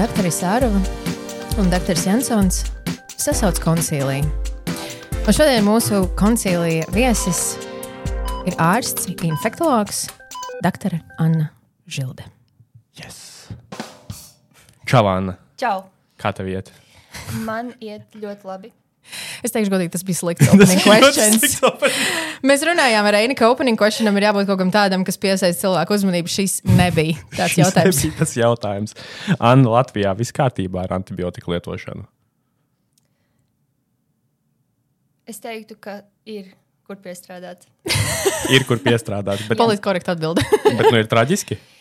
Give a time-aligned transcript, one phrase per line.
[0.00, 0.80] Doktoris Sārova
[1.60, 2.62] un doktoris Jansons
[3.20, 4.24] sasauc koncīliju.
[5.20, 7.42] Un šodien mūsu koncīlija viesis
[8.48, 10.06] ir ārsts, infektologs,
[10.64, 11.50] doktore Anna
[11.84, 12.39] Žilde.
[14.90, 15.36] Čau, Anna.
[15.60, 15.84] Čau!
[16.18, 16.72] Kā tev iet?
[17.46, 18.70] Man iet ļoti labi.
[19.46, 21.54] Es teikšu, godīgi, tas bija slikts opening questions.
[22.46, 25.94] Mēs runājām ar Reini, ka opening questionam ir jābūt kaut kam tādam, kas piesaista cilvēku
[25.94, 26.30] uzmanību.
[26.34, 28.02] Šis nebija tāds Šis jautājums.
[28.02, 28.96] nebija Tas jautājums.
[29.38, 32.04] Anna, Latvijā viss kārtībā ar antibiotiku lietošanu.
[35.30, 36.50] Es teiktu, ka ir
[36.90, 37.68] kur piestrādāt.
[38.50, 40.42] Ir kur piestrādāt, bet, Polīt korekti atbildi.
[40.66, 41.62] bet nu, ir traģiski.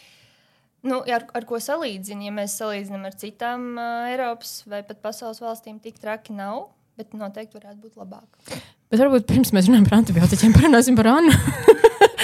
[0.87, 2.25] Nu, ar, ar ko salīdzinām?
[2.29, 7.15] Ja mēs salīdzinām ar citām uh, Eiropas vai pat pasaules valstīm, tik traki nav, bet
[7.17, 8.61] noteikti varētu būt labāk.
[8.89, 11.33] Bet varbūt pirms mēs runājam par antibiotiķiem, parunāsim par Annu.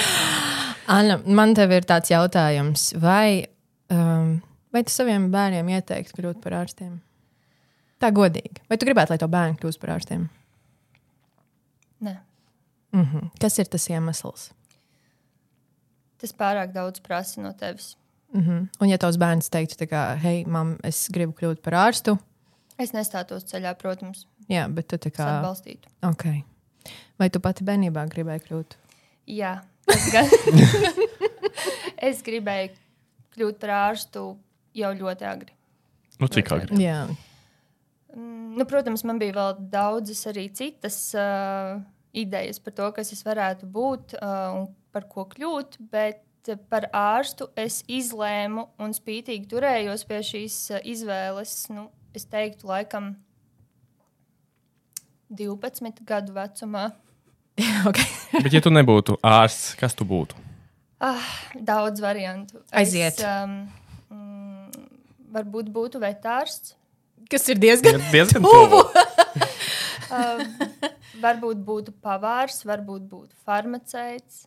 [0.95, 3.47] Anna, man te ir tāds jautājums, vai,
[3.91, 4.37] um,
[4.71, 6.93] vai tu saviem bērniem ieteiktu kļūt par ārstiem?
[7.99, 8.61] Tā godīgi.
[8.69, 10.29] Vai tu gribētu, lai to bērnu kļūst par ārstiem?
[12.05, 12.15] Nē,
[12.95, 13.31] Mhm.
[13.41, 14.51] Kas ir tas iemesls?
[16.15, 17.95] tas pārāk daudz prasa no tevis.
[18.35, 18.69] Mhm.
[18.81, 22.17] Un, ja tavs bērns teiktu, tā kā, hei, mam, es gribu kļūt par ārstu,
[22.75, 25.87] Es nestātos ceļā, protams, jā, bet tu tā kā atbalstītu.
[26.09, 26.41] Okay.
[27.15, 28.75] Vai tu pati bērnībā gribēji kļūt?
[29.31, 29.53] Jā,
[29.87, 30.27] es, gan...
[32.09, 32.73] es gribēju
[33.37, 34.25] kļūt par ārstu
[34.75, 35.55] jau ļoti agri.
[36.19, 36.81] Nu, cik agri?
[36.83, 37.05] Jā,
[38.15, 41.81] Mm, Nu, protams, man bija vēl daudzas arī citas uh,
[42.15, 46.21] idejas par to, kas es varētu būt uh, un par ko kļūt, bet
[46.69, 51.55] par ārstu es izlēmu un spītīgi turējos pie šīs uh, izvēles.
[51.73, 53.13] Nu, es teiktu, laikam,
[55.33, 56.89] 12 gadu vecumā.
[57.89, 58.07] okay.
[58.35, 60.37] Bet, ja tu nebūtu ārsts, kas tu būtu?
[61.03, 62.61] Ah, daudz variantu.
[62.71, 63.19] Aiziet.
[63.19, 63.57] Es, um,
[64.15, 64.87] mm,
[65.35, 66.75] varbūt būtu vetārsts.
[67.29, 67.99] kas ir diezgan.
[67.99, 68.83] Ir diezgan Tuvu.
[68.85, 69.49] tuvu.
[70.05, 70.43] Uh,
[71.23, 74.45] varbūt būtu pavārs, varbūt būtu farmaceits.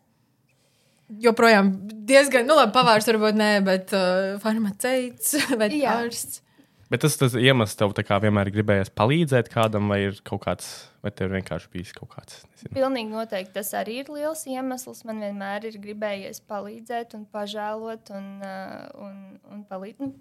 [1.08, 1.72] Joprojām
[2.08, 6.42] diezgan, nu, labi, pavārs varbūt nē, bet uh, farmaceits vai ārsts.
[6.88, 10.68] Bet tas, tas iemesls tev tā kā vienmēr gribējies palīdzēt kādam, vai ir kaut kāds,
[11.04, 12.38] vai tev vienkārši bijis kaut kāds.
[12.48, 12.72] Nezinu.
[12.78, 15.02] Pilnīgi noteikti tas arī ir liels iemesls.
[15.08, 19.18] Man vienmēr ir gribējies palīdzēt, un pažēlot, un, uh, un,
[19.52, 20.14] un palīd, nu,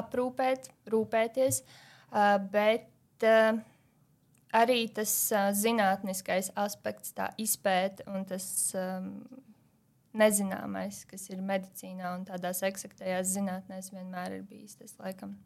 [0.00, 1.60] aprūpēt, rūpēties.
[2.08, 3.60] Uh, bet uh,
[4.56, 8.48] arī tas uh, zinātniskais aspekts, tā izpēta un tas
[8.80, 9.12] um,
[10.18, 15.36] nezināmais, kas ir medicīnā un tādās eksaktajās zinātnēs, vienmēr ir bijis tas laikam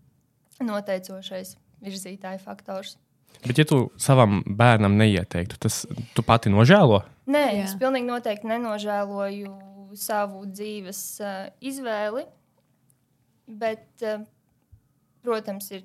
[0.62, 2.96] noteicošais virzītāja faktors.
[3.40, 5.82] Bet, ja tu savam bērnam neieteiktu, tas
[6.14, 7.00] tu pati nožēlo?
[7.26, 7.54] Nē, Jā.
[7.56, 7.64] Jā.
[7.64, 9.54] es pilnīgi noteikti nenožēloju
[9.98, 12.26] savu dzīves uh, izvēli.
[13.48, 14.22] Bet, uh,
[15.24, 15.82] protams, ir.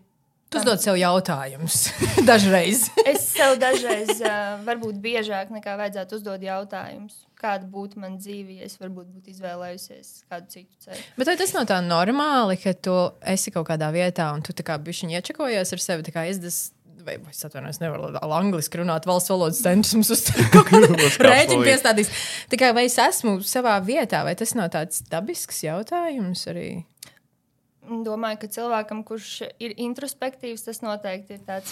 [0.47, 1.89] Tu uzdod sev jautājumus
[2.29, 2.85] dažreiz.
[3.07, 8.67] Es sev dažreiz, uh, varbūt biežāk nekā vajadzētu uzdot jautājumus, kāda būtu mana dzīve, ja
[8.67, 11.03] es varbūt būtu izvēlējusies kādu citu ceļu.
[11.19, 12.95] Bet vai tas nav tā normāli, ka tu
[13.33, 16.59] esi kaut kādā vietā un tu tā kā bišķiņ iečakojies ar sevi, iezdas.
[17.07, 21.63] Vai es atvainojos, nevaru angļuiski runāt, valsts valodas centrs mums uz kaut rēķinu solīt.
[21.69, 22.09] piestādīs.
[22.51, 26.67] Tā kā vai es esmu savā vietā, vai tas nav tāds dabisks jautājums arī?
[27.87, 31.71] Domāju, ka cilvēkam, kurš ir introspektīvs, tas noteikti ir tāds,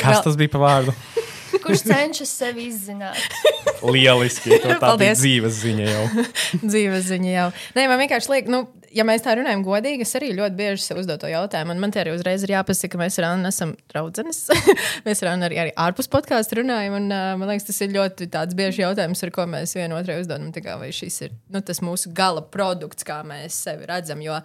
[0.00, 0.96] Kas tas bija par vārdu?
[1.62, 3.18] kurš cenšas sevi izzināt.
[3.94, 4.58] Lieliski.
[4.62, 5.20] Tā Paldies.
[5.20, 6.26] dzīves ziņa jau.
[6.70, 7.48] dzīves ziņa jau.
[7.76, 8.62] Nē, man vienkārši liekas, nu,
[8.94, 11.74] ja mēs tā runājam godīgi, es arī ļoti bieži sev uzdodu to jautājumu.
[11.74, 14.40] Un man te arī uzreiz ir jāpasaka, ka mēs ar Annu esam draudzenes.
[15.06, 16.96] mēs ar Annu arī, arī ārpus podkāstu runājam.
[17.00, 20.50] Un, uh, man liekas, tas ir ļoti tāds bieži jautājums, ar ko mēs vienotrai uzdodam.
[20.54, 24.24] tā Kā, vai šis ir nu, tas mūsu gala produkts, kā mēs sevi redzam.
[24.24, 24.40] Jo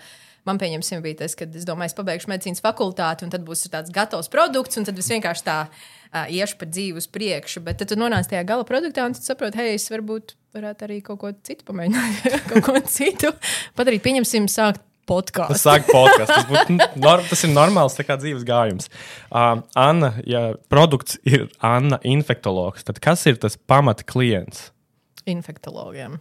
[0.47, 3.93] man pieņemsim, bija tas, ka es domāju, es pabeigšu medicīnas fakultāti, un tad būs tāds
[3.93, 5.57] gatavs produkts, un tad es vienkārši tā
[6.13, 7.63] uh, iešu pa dzīvi uz priekšu.
[7.65, 11.01] Bet tad tu nonāc tajā gala produktā, un tu saproti, hei, es varbūt varētu arī
[11.05, 13.33] kaut ko citu pamēģināt, kaut ko citu
[13.77, 14.03] padarīt.
[14.05, 15.59] Pieņemsim, sākt podkāstu.
[15.59, 16.29] sāk podkāstu.
[16.33, 18.91] Tas, būtu nor, tas ir normāls tā kā dzīves gājums.
[19.27, 24.69] Uh, Anna, ja produkts ir Anna infektologs, tad kas ir tas pamata klients?
[25.29, 26.19] Infektologiem.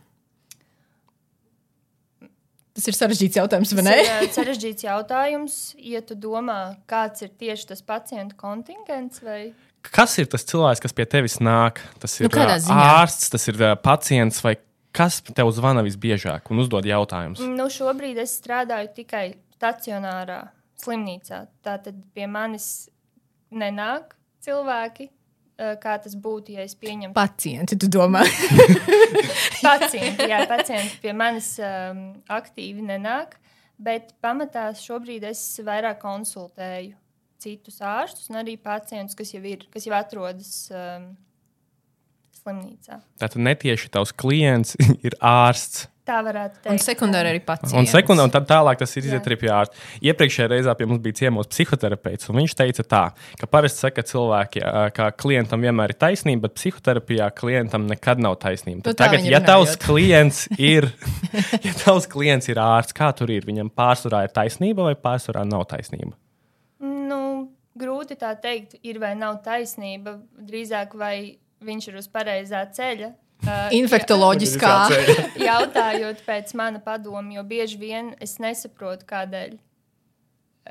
[2.72, 3.96] Tas ir sarežģīts jautājums, vai ne?
[4.00, 9.20] Tas ir uh, sarežģīts jautājums, ja tu domā, kāds ir tieši tas pacientu kontingents.
[9.24, 9.52] Vai...
[9.82, 11.80] Kas ir tas cilvēks, kas pie tevis nāk?
[12.02, 12.84] Tas ir Nu, ā, ziņā?
[13.02, 14.56] ārsts, tas ir pacients vai
[14.94, 17.42] kas tev zvana visbiežāk un uzdod jautājumus?
[17.42, 19.26] Nu, šobrīd es strādāju tikai
[19.56, 20.44] stacionārā
[20.82, 21.46] slimnīcā.
[21.64, 22.88] Tātad pie manis
[23.50, 25.10] nenāk cilvēki.
[25.82, 28.24] Kā tas būtu, ja es pieņemtu Pacienti, tu domā?
[29.62, 30.26] pacienti?
[30.26, 32.00] Jā, pacienti pie manis um,
[32.32, 33.36] aktīvi nenāk,
[33.78, 36.96] bet pamatā šobrīd es vairāk konsultēju
[37.42, 41.12] citus ārstus un arī pacientus, kas jau, ir, kas jau atrodas um,
[42.42, 43.00] slimnīcā.
[43.22, 45.88] Tātad netieši tavs klients ir ārsts.
[46.02, 46.72] Tā varētu teikt.
[46.72, 47.76] Un sekundāri arī pacienti.
[47.78, 49.76] Un, sekundē, un tad tālāk tas ir iziet arī pie ārsta.
[50.02, 53.02] Iepriekšējā reizē pie mums bija ciemos psihoterapeits, un viņš teica, tā,
[53.38, 54.64] ka parasti saka cilvēki,
[54.96, 58.80] ka klientam vienmēr ir taisnība, bet psihoterapijā klientam nekad nav taisnība.
[58.80, 60.90] Nu, Tad tagad, ja tavs klients ir,
[61.62, 63.46] ja tavs klients ir ārsts, kā tur ir?
[63.46, 66.16] Viņam pārsvarā ir taisnība vai pārsvarā nav taisnība?
[67.78, 70.18] Grūti tā teikt, ir vai nav taisnība.
[70.36, 73.14] Drīzāk, vai viņš ir uz pareizā ceļa.
[73.42, 74.72] Uh, Infektoloģiskā.
[75.50, 79.56] Jautājot pēc mana padoma, jo bieži vien es nesaprotu, kādēļ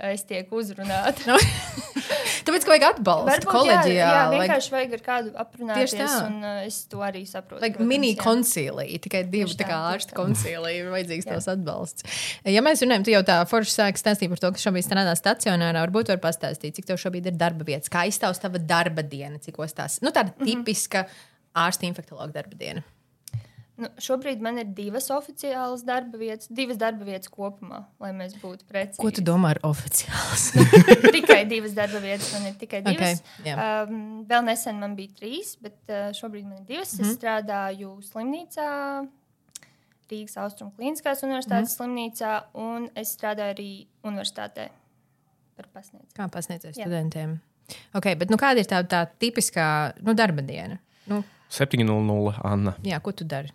[0.07, 1.35] es tiek uzrunāta.
[2.47, 3.93] Tāpēc, ka vajag atbalstu kolēģijā.
[3.95, 6.25] jā, jā, vajag- vienkārši vajag ar kādu aprunāties, Tieši tā.
[6.27, 7.61] un uh, es to arī saprotu.
[7.61, 8.21] Like protams, mini jā.
[8.23, 10.13] koncilija, tikai Tieši tā kā tā.
[10.17, 11.33] koncilija ir vajadzīgs Jā.
[11.35, 12.03] tavs atbalsts.
[12.45, 15.85] Ja mēs runājam, tu jau tā forši sāki stāstīt par to, ka šobrīd strādā stacionārā,
[15.87, 19.57] varbūt var pastāstīt, cik tev šobrīd ir darba vietas, kā izstāv tava darba diena, cik
[19.61, 20.01] ostās.
[20.01, 20.45] Nu, tāda Mhm.
[20.63, 21.05] tipiska
[21.55, 22.81] ārsta infektologa darba diena.
[23.77, 28.65] Nu, šobrīd man ir divas oficiālas darba vietas, divas darba vietas kopumā, lai mēs būtu
[28.69, 28.99] precīzi.
[28.99, 30.51] Ko tu domā ar oficiāls?
[31.15, 33.21] tikai divas darba vietas, man ir tikai divas.
[33.39, 33.55] Okay, jā.
[33.87, 36.93] um, vēl nesen man bija trīs, bet uh, šobrīd man ir divas.
[36.93, 37.07] Mm Mhm.
[37.07, 37.11] -hmm.
[37.11, 39.07] Es strādāju slimnīcā,
[40.11, 42.11] Rīgas Austrum Kliniskās universitātes mm Mhm.
[42.11, 42.21] -hmm.
[42.21, 44.69] slimnīcā, un es strādāju arī universitātē
[45.55, 46.13] par pasniedzību.
[46.17, 47.39] Kā pasniedzēju studentiem?
[47.93, 50.77] Okay, bet nu, kāda ir tā, tā tipiskā nu, darba diena?
[51.07, 53.51] Nu, 700 Anna, jā, ko tu dari?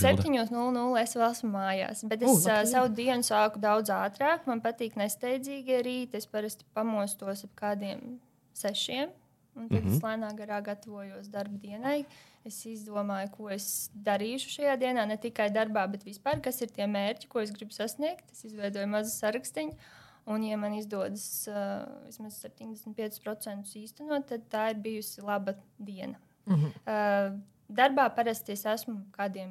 [0.00, 0.22] Žilda.
[0.24, 4.46] 7.00 es vēl esmu mājās, bet es uh, savu dienu sāku daudz ātrāk.
[4.48, 6.20] Man patīk nesteidzīgie rīti.
[6.20, 8.20] Es parasti pamostos ap kādiem
[8.56, 9.10] sešiem.
[9.58, 9.96] Un tad mm -hmm.
[9.96, 12.04] es lēnām garā gatavojos darba dienai.
[12.44, 16.86] Es izdomāju, ko es darīšu šajā dienā, ne tikai darbā, bet vispār, kas ir tie
[16.86, 18.30] mērķi, ko es gribu sasniegt.
[18.32, 19.70] Es izveidoju mazu sarakstu.
[20.26, 26.16] Un, ja man izdodas uh, vismaz 75% īstenot, tad tā ir bijusi laba diena.
[26.50, 26.72] -hmm.
[26.86, 29.50] Uh, darbā parasti es esmu kādiem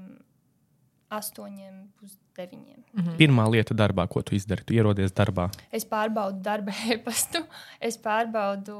[1.09, 3.15] astoņiem, pusdeviņiem.
[3.19, 5.49] Pirmā lieta darbā, ko tu izdari, tu ierodies darbā.
[5.73, 7.41] Es pārbaudu darba e-pastu,
[7.81, 8.77] es pārbaudu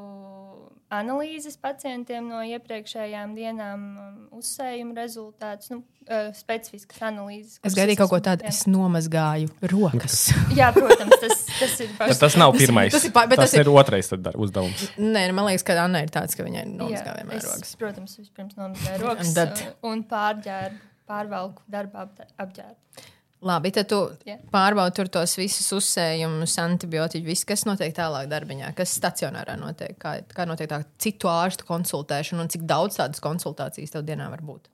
[0.90, 7.60] analīzes pacientiem no iepriekšējām dienām, um, uzsējumu rezultātus, nu, uh, specifiskas analīzes.
[7.68, 8.50] Es gaidīju kaut ko tādu, jā.
[8.56, 10.16] es nomazgāju rokas.
[10.60, 12.22] Jā, protams, tas, tas ir Bet pašs.
[12.24, 12.90] tas nav pirmais.
[12.96, 14.88] tas ir pa- bet tas, tas ir- ir otrais tad uzdevums.
[14.98, 17.76] Nē, man liekas, ka Anna ir tāds, ka viņai nomazgā vienmēr es, rokas.
[17.86, 23.08] Protams, vispirms nomazgāju rokas tad- uh, un pārģērbu, pārvalku darba apģē- apģērbu.
[23.40, 23.98] Labi, tad tu
[24.28, 24.36] Jā.
[24.52, 30.18] pārbaudi tur tos visus uzsējumus, antibiotiķus, viss, kas notiek tālāk darbiņā, kas stacionārā notiek, kā,
[30.36, 34.68] kā notiek tā citu ārstu konsultēšana un cik daudz tādas konsultācijas tev dienā var būt.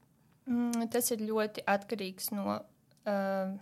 [0.50, 2.58] Mm, tas ir ļoti atkarīgs no,
[3.06, 3.54] uh,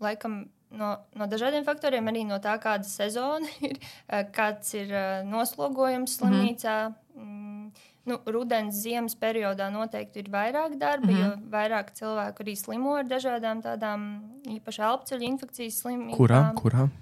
[0.00, 0.40] laikam,
[0.72, 0.90] no,
[1.20, 3.76] no dažādiem faktoriem, arī no tā, kāda sezona ir,
[4.08, 6.78] uh, kāds ir uh, noslogojums slimnīcā.
[7.20, 7.68] Mm.
[8.04, 11.20] Nu, rudens, ziemas periodā noteikti ir vairāk darba, mm -hmm.
[11.24, 16.18] jo vairāk cilvēku arī slimo ar dažādām tādām īpaši elpoceļu infekcijas slimībām.
[16.18, 16.52] Kurā?
[16.54, 16.88] Kurā?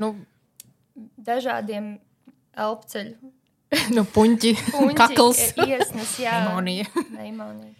[0.00, 0.14] Nu,
[1.16, 1.98] Dažādiem
[2.56, 3.16] elpoceļu
[3.96, 6.88] nu puņķi, puņķi, kakls, iesnas, jā, pneimonija.
[6.94, 7.74] Pneimonija.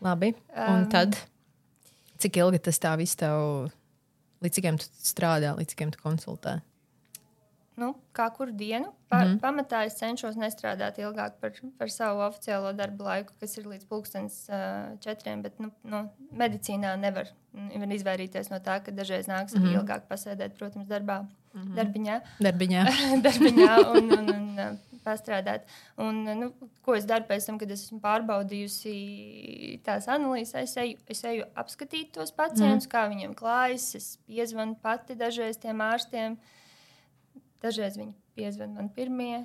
[0.00, 1.18] Labi, un Um, tad
[2.20, 3.68] cik ilgi tas tā viss tev,
[4.40, 6.60] līdz cikiem tu strādā, līdz cikiem tu konsultē?
[7.80, 8.92] Nu, kā kuru dienu.
[9.10, 9.40] Pa, mm.
[9.42, 14.36] Pamatā es cenšos nestrādāt ilgāk par, par savu oficiālo darbu laiku, kas ir līdz pulkstenes
[14.52, 15.42] uh, četriem.
[15.46, 16.04] Bet nu, nu,
[16.38, 21.64] medicīnā nevar, nevar izvairīties no tā, ka dažreiz nāks mm ilgāk pasēdēt, protams, darbā, mm
[21.64, 21.74] -hmm.
[21.80, 22.84] darbiņā, Darbiņā.
[23.26, 25.66] darbiņā un, un, un uh, pastrādāt.
[25.96, 26.52] Un, uh, nu,
[26.86, 28.94] ko es daru pēc tam, kad es esmu pārbaudījusi
[29.86, 30.54] tās analīzes?
[30.62, 33.94] Es eju, es eju apskatīt tos pacientus, mm kā viņiem klājas.
[33.94, 36.38] Es piezvanu pati dažreiz tiem ārstiem.
[37.60, 39.44] Dažreiz viņi piezvan man pirmie.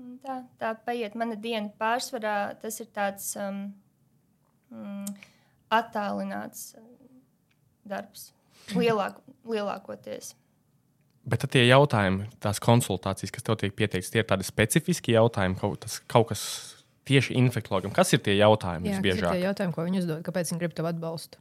[0.00, 1.70] Un Tā, tā paiet mana diena.
[1.78, 3.68] Pārsvarā tas ir tāds um,
[4.74, 5.12] mm,
[5.72, 6.86] attālināts uh,
[7.86, 8.32] darbs.
[8.74, 10.32] Lielāk, lielākoties.
[11.24, 15.56] Bet tad tie jautājumi, tās konsultācijas, kas tev tiek pieteikts, tie ir tādi specifiski jautājumi,
[15.60, 16.42] kaut, tas, kaut kas
[17.08, 17.94] tieši infektologam.
[17.96, 19.32] Kas ir tie jautājumi Jā, visbiežāk?
[19.32, 21.40] tie jautājumi, ko viņi uzdod, kāpēc viņi grib tev atbalstu?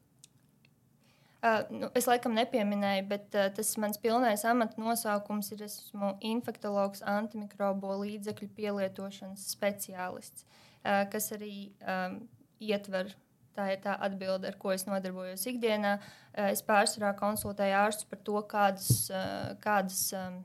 [1.44, 7.02] Uh, nu, es laikam nepieminēju, bet uh, tas mans pilnais amata nosaukums ir esmu infektologs,
[7.04, 12.22] antimikrobo līdzekļu pielietošanas speciālists, uh, kas arī um,
[12.64, 13.12] ietver
[13.58, 15.98] tā ir tā atbilde, ar ko es nodarbojos ikdienā.
[16.32, 20.40] Uh, es pārsvarā konsultēju ārstus par to, kādas, uh, kādas um,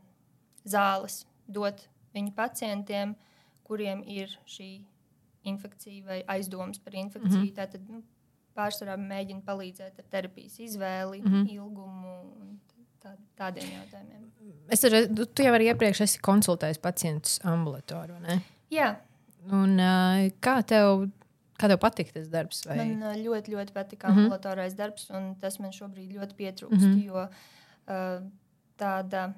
[0.67, 1.87] zāles dot
[2.17, 3.15] viņu pacientiem,
[3.69, 4.73] kuriem ir šī
[5.49, 7.39] infekcija vai aizdomas par infekciju.
[7.39, 7.57] Mm -hmm.
[7.57, 8.03] Tātad nu,
[8.59, 11.51] pārsvarā mēģina palīdzēt ar terapijas izvēli, mm -hmm.
[11.55, 12.57] ilgumu un
[13.03, 14.25] tā, tādiem jautājumiem.
[14.69, 18.41] Es arī, tu jau arī iepriekš esi konsultējis pacientus ambulatorā, vai ne?
[18.71, 18.97] Jā.
[19.53, 19.79] Un,
[20.45, 21.09] kā tev
[21.59, 22.61] Kā tev patīk tas darbs?
[22.69, 22.77] Vai?
[22.79, 24.19] Man ļoti, ļoti patīk mm -hmm.
[24.29, 26.87] ambulatorais darbs, un tas man šobrīd ļoti pietrūkst.
[26.87, 27.05] Mm -hmm.
[27.05, 28.23] Jo uh,
[28.79, 29.33] tāda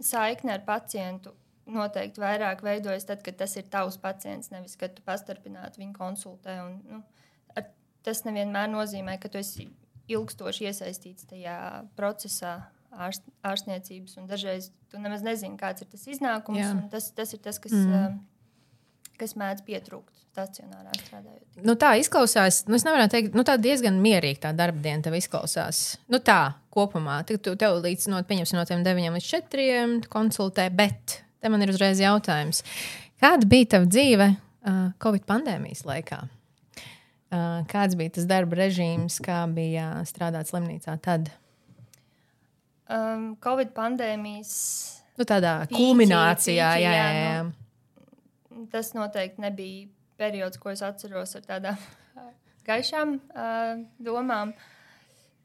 [0.00, 1.34] saikne ar pacientu
[1.66, 6.56] noteikti vairāk veidojas tad, kad tas ir tavs pacients, nevis kad tu pastarpināti viņu konsultē.
[6.64, 7.17] Un, nu, ar,
[8.06, 9.68] tas nevienmēr nozīmē, ka tu esi
[10.08, 11.58] ilgstoši iesaistīts tajā
[11.98, 12.58] procesā.
[12.88, 16.88] Ārst, ārstniecības, un dažreiz tu nemaz nezini, kāds ir tas iznākums.
[16.90, 17.92] Tas, tas ir tas, kas, mm.
[17.92, 21.60] uh, kas mēdz pietrūkt stacionārā strādājot.
[21.66, 25.18] Nu, tā izklausās, nu, es nevaru teikt, nu, tā diezgan mierīga tā darba diena tev
[25.18, 25.98] izklausās.
[26.10, 31.20] Nu, tā kopumā, tu, tu tev līdz no, no tiem 9 līdz 4 konsultē, bet
[31.42, 32.64] te man ir uzreiz jautājums.
[33.20, 36.22] Kāda bija tava dzīve uh, Covid pandēmijas laikā?
[37.28, 41.28] Uh, kāds bija tas darba režīms, kā bija strādāt slimnīcā tad?
[42.88, 44.54] Um, Covid pandēmijas.
[45.18, 47.26] Nu, tādā kulminācijā, jā, jā, jā.
[47.26, 48.08] jā.
[48.54, 51.84] Nu, tas noteikti nebija periods, ko es atceros ar tādām
[52.68, 54.56] gaišām uh, domām.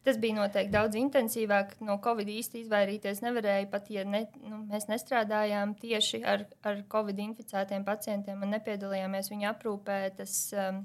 [0.08, 1.78] Tas bija noteikti daudz intensīvāk.
[1.84, 3.68] No Covid īsti izvairīties nevarēja.
[3.72, 9.52] Pat ja ne, nu, mēs nestrādājām tieši ar, ar Covid inficētiem pacientiem un nepiedalījāmies viņu
[9.52, 10.84] aprūpē, tas um,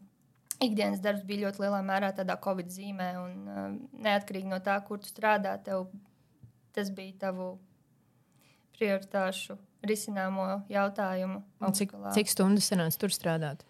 [0.65, 3.09] ikdienas darbs bija ļoti lielā mērā tādā Covid zīmē.
[3.23, 5.87] Un, um, neatkarīgi no tā, kur tu strādā, tev,
[6.77, 7.53] tas bija tavu
[8.79, 11.43] prioritāšu risināmo jautājumu.
[11.75, 13.65] Cik, cik stundas sanāca tur strādāt?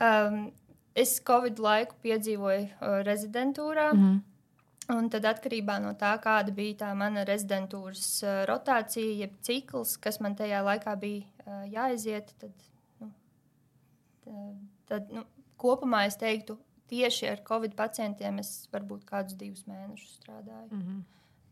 [0.00, 0.52] Um,
[0.96, 3.92] es Covid laiku piedzīvoju uh, rezidentūrā.
[3.94, 4.22] Mm -hmm.
[4.92, 10.20] Un tad atkarībā no tā, kāda bija tā mana rezidentūras uh, rotācija, jeb cikls, kas
[10.20, 12.52] man tajā laikā bija uh, jāiziet, tad,
[13.00, 13.12] nu,
[14.24, 15.24] tad, tad nu,
[15.60, 16.58] kopumā es teiktu,
[16.90, 20.68] tieši ar covid pacientiem es varbūt kādus divus mēnešus strādāju.
[20.70, 21.02] Mm -hmm.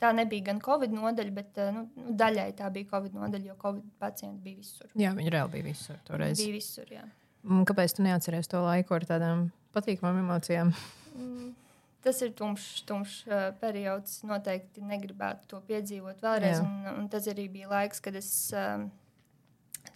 [0.03, 3.55] Tā nebija gan covid nodaļa, bet uh, nu, nu, daļai tā bija covid nodaļa, jo
[3.61, 4.89] covid pacienti bija visur.
[4.99, 5.99] Jā, viņi reāli bija visur.
[6.05, 6.39] Toreiz.
[6.39, 7.05] Bija visur, jā.
[7.43, 10.73] Kāpēc tu neatceries to laiku ar tādām patīkamām emocijām?
[11.15, 11.55] Mm,
[12.03, 14.23] tas ir tumšs, tumšs uh, periods.
[14.27, 16.61] Noteikti negribētu to piedzīvot vēlreiz.
[16.61, 18.91] Un, un tas arī bija laiks, kad es um,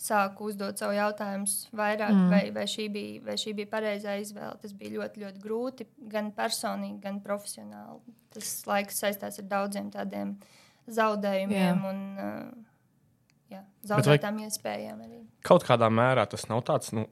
[0.01, 2.29] sāku uzdot savu jautājumu vairāk, mm.
[2.33, 4.59] vai, vai, šī bija, vai šī bija pareizā izvēle.
[4.63, 8.17] Tas bija ļoti, ļoti grūti, gan personīgi, gan profesionāli.
[8.37, 10.37] Tas laiks saistās ar daudziem tādiem
[10.99, 11.57] zaudējumiem.
[11.57, 11.77] Jā.
[11.91, 13.63] Un, uh, jā,
[13.93, 15.23] zaudētām iespējām arī.
[15.47, 17.07] Kaut kādā mērā tas nav tāds nu,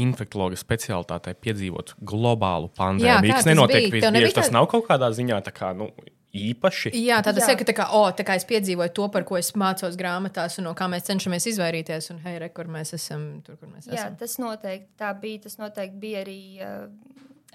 [0.00, 3.36] infektuologa specialitātei piedzīvot globālu pandēmiju.
[3.36, 4.36] Tas nenotiek visbiežāk.
[4.40, 5.90] Tas nav kaut kādā ziņā kā, nu,
[6.32, 6.92] īpaši.
[6.96, 9.96] Jā, tāda saka, tā kā, oh, tā kā es piedzīvoju to, par ko es mācos
[10.00, 12.08] grāmatās, un no kā mēs cenšamies izvairīties.
[12.14, 14.16] Un, hei, re, kur mēs esam, tur, kur mēs Jā, esam.
[14.16, 15.44] Jā, tas noteikti tā bija.
[15.46, 16.86] Tas noteikti bija arī uh,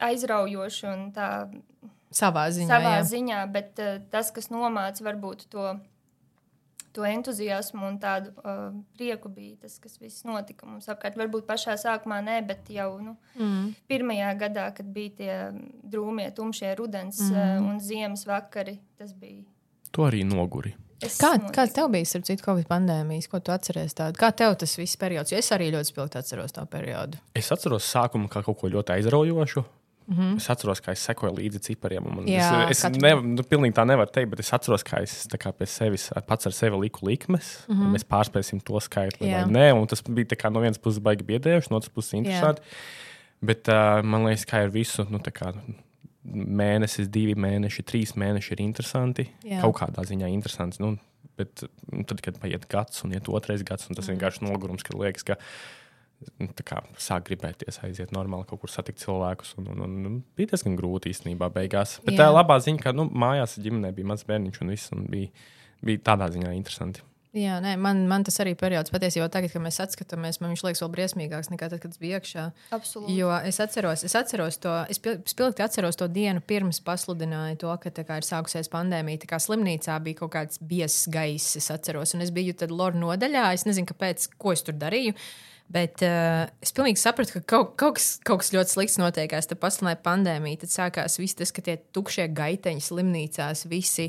[0.10, 1.30] aizraujoši un tā.
[2.18, 2.70] Savā ziņā.
[2.70, 3.06] Savā jā.
[3.10, 5.74] ziņā, bet uh, tas, kas nomāca varbūt to
[6.96, 11.18] to entuziasmu un tādu uh, prieku bija tas, kas viss notika mums apkārt.
[11.20, 13.70] Varbūt pašā sākumā nē, bet jau nu, mm.
[13.92, 15.38] pirmajā gadā, kad bija tie
[15.84, 17.38] drūmie, tumšie rudens mm.
[17.38, 19.46] uh, un ziemas vakari, tas bija.
[19.96, 20.76] To arī noguri.
[20.98, 24.18] Es kā, kā tev bija ar citu Covid pandēmijas, ko tu atceries tādu?
[24.18, 25.30] Kā tev tas viss periods?
[25.30, 27.20] Jo es arī ļoti spilgti atceros to periodu.
[27.38, 29.62] Es atceros sākumu kā kaut ko ļoti aizraujošu.
[30.08, 30.36] Mm -hmm.
[30.38, 32.06] Es atceros, kā es sekoju līdzi cipariem.
[32.26, 35.52] Jā, es es ne, nu, pilnīgi tā nevaru teikt, bet es atceros, kā es kā
[35.52, 37.66] pie sevis pats ar sevi liku likmes.
[37.68, 37.92] Mm -hmm.
[37.96, 39.44] Mēs pārspēsim to skaitli Jā.
[39.44, 39.88] vai nē.
[39.88, 42.62] Tas bija kā, no vienas puses baigi biedējoši, no otras puses interesanti.
[42.62, 42.78] Jā.
[43.42, 45.54] Bet uh, man liekas, ka ar visu nu, kā,
[46.34, 49.30] mēnesis, divi mēneši, trīs mēneši ir interesanti.
[49.44, 49.62] Jā.
[49.62, 50.82] Kaut kādā ziņā interesanti.
[50.84, 50.98] Nu,
[51.38, 54.16] bet nu, tad, kad paiet gads un iet otrais gads, un tas mm.
[54.16, 55.38] vienkārši nogurums, ka liekas, ka
[56.68, 59.56] kā, sāk gribēties aiziet normāli, kaut kur satikt cilvēkus.
[59.62, 62.00] Un, un, un, un bija diezgan grūti īstenībā beigās.
[62.06, 62.26] Bet Jā.
[62.26, 64.96] tā labā ziņa, ka nu, mājās ģimenē bija mazs bērniņš un viss.
[64.96, 65.30] Un bija,
[65.86, 67.06] bija tādā ziņā interesanti.
[67.38, 70.82] Jā, nē, man, man tas arī periods patiesībā tagad, kad mēs atskatāmies, man viņš liekas
[70.82, 72.46] vēl briesmīgāks nekā tad, kad tas bija iekšā.
[72.74, 73.18] Absolūti.
[73.20, 77.92] Jo es atceros, es atceros to, es spilgti atceros to dienu pirms pasludināja to, ka
[78.00, 79.22] kā, ir sākusies pandēmija.
[79.26, 83.04] Tā kā slimnīcā bija kaut kāds biezs gaiss, es atceros, un es biju tad Lorda
[83.04, 83.52] nodaļā.
[83.60, 85.14] Es nezinu, kāpēc, ko es tur darīju.
[85.68, 89.50] Bet uh, es pilnīgi sapratu, ka kaut, kaut, kas, kaut kas ļoti slikts notiekās.
[89.50, 94.08] Tad pasludināja pandēmija, tad sākās viss tas, ka tie tukšie gaiteņi slimnīcās, visi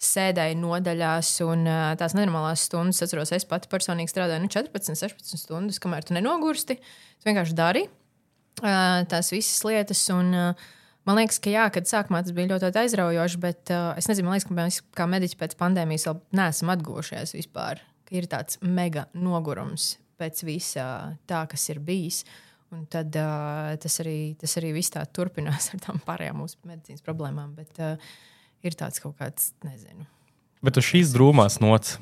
[0.00, 3.00] sēdēja nodaļās un uh, tās nenormālās stundas.
[3.00, 6.76] Es atceros, es pati personīgi strādāju nu, 14, 16 stundas, kamēr tu nenogursti.
[6.78, 10.04] Tu vienkārši dari uh, tās visas lietas.
[10.14, 10.68] Un, uh,
[11.08, 14.44] Man liekas, ka jā, kad sākumā tas bija ļoti aizraujoši, bet uh, es nezinu, liekas,
[14.46, 17.80] ka mēs kā mediķi pēc pandēmijas vēl neesam atguvušies vispār.
[18.12, 20.84] Ir tāds mega nogurums pēc visa
[21.30, 22.22] tā, kas ir bijis.
[22.70, 27.02] Un tad uh, tas, arī, tas arī viss tā turpinās ar tām pārējām mūsu medicīnas
[27.02, 27.56] problēmām.
[27.56, 28.12] Bet uh,
[28.62, 30.06] ir tāds kaut kāds, nezinu.
[30.62, 31.96] Bet uz šīs drūmās nots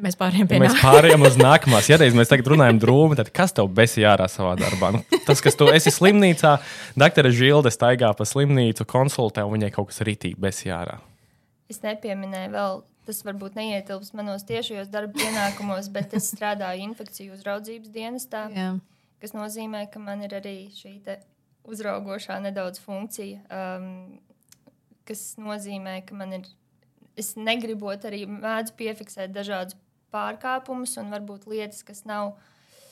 [0.00, 1.88] Mēs pārējām pie ja mēs pārējām uz nākamās.
[1.90, 4.94] Ja reiz mēs tagad runājam drūmi, tad kas tev besi jārā savā darbā?
[4.96, 6.54] Nu, tas, kas tu esi slimnīcā,
[6.98, 10.96] doktora Žilde staigā pa slimnīcu, konsultē, un viņai kaut kas rītīgi besi jārā.
[11.70, 12.80] Es nepieminēju vēl.
[13.10, 18.68] Tas varbūt neietilps manos tiešajos darba pienākumos, bet es strādāju infekciju uzraudzības dienestā, Jā.
[19.18, 20.92] kas nozīmē, ka man ir arī šī
[21.66, 23.88] uzraugošā nedaudz funkcija, um,
[25.10, 26.46] kas nozīmē, ka man ir
[27.18, 29.74] es negribot arī mēdzu piefiksēt dažādus
[30.14, 32.36] pārkāpumus un varbūt lietas, kas nav.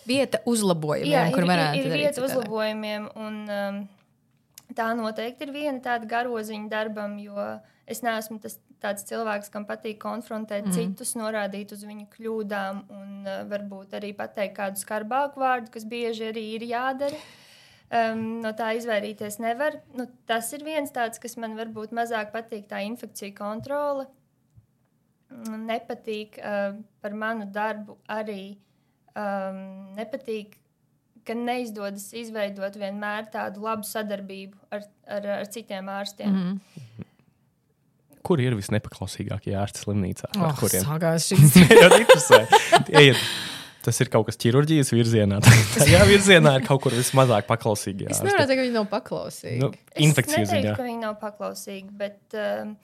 [0.09, 1.87] Vieta uzlabojumiem, jā, kur varētu būt.
[1.87, 3.81] Ir, ir vieta uzlabojumiem, un um,
[4.75, 7.39] tā noteikti ir viena tāda garoziņa darbam, jo
[7.89, 10.77] es neesmu tas tāds cilvēks, kam patīk konfrontēt mm.
[10.77, 16.31] citus, norādīt uz viņu kļūdām un uh, varbūt arī pateikt kādu skarbāku vārdu, kas bieži
[16.31, 17.19] arī ir jādara.
[17.89, 19.79] Um, no tā izvairīties nevar.
[19.97, 24.05] Nu, tas ir viens tāds, kas man varbūt mazāk patīk, tā infekcija kontrole
[25.31, 28.57] nepatīk uh, par manu darbu arī
[29.13, 30.57] um, nepatīk,
[31.29, 36.33] ka neizdodas izveidot vienmēr tādu labu sadarbību ar, ar, ar citiem ārstiem.
[36.33, 37.08] Mm -hmm.
[38.27, 40.33] Kur ir visnepaklausīgākie ārsti slimnīcā?
[40.39, 40.85] Oh, kuriem
[41.29, 41.57] šis
[42.35, 43.23] ir?
[43.89, 45.39] Tas ir kaut kas ķirurģijas virzienā.
[45.93, 48.11] Jā, virzienā ir kaut kur vismazāk paklausīgi.
[48.11, 49.59] Es nevaru teikt, ka viņi nav paklausīgi.
[49.63, 49.71] Nu,
[50.09, 50.75] infekcijas ziņā.
[50.77, 52.75] Ka viņi nav paklausīgi, bet uh,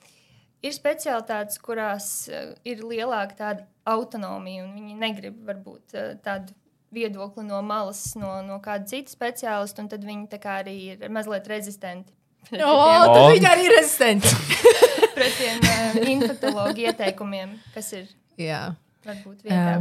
[0.64, 6.54] Ir specialitātes, kurās uh, ir lielāka tāda autonomija, un viņi negrib varbūt uh, tādu
[6.94, 12.14] viedokli no malas, no, no kāda cita speciālista, un tad viņi arī ir mazliet rezistenti.
[12.60, 12.72] O,
[13.08, 14.32] tad viņi arī ir rezistenti.
[15.16, 18.08] Pret tiem uh, infektuologu ieteikumiem, kas ir.
[18.40, 18.62] Jā.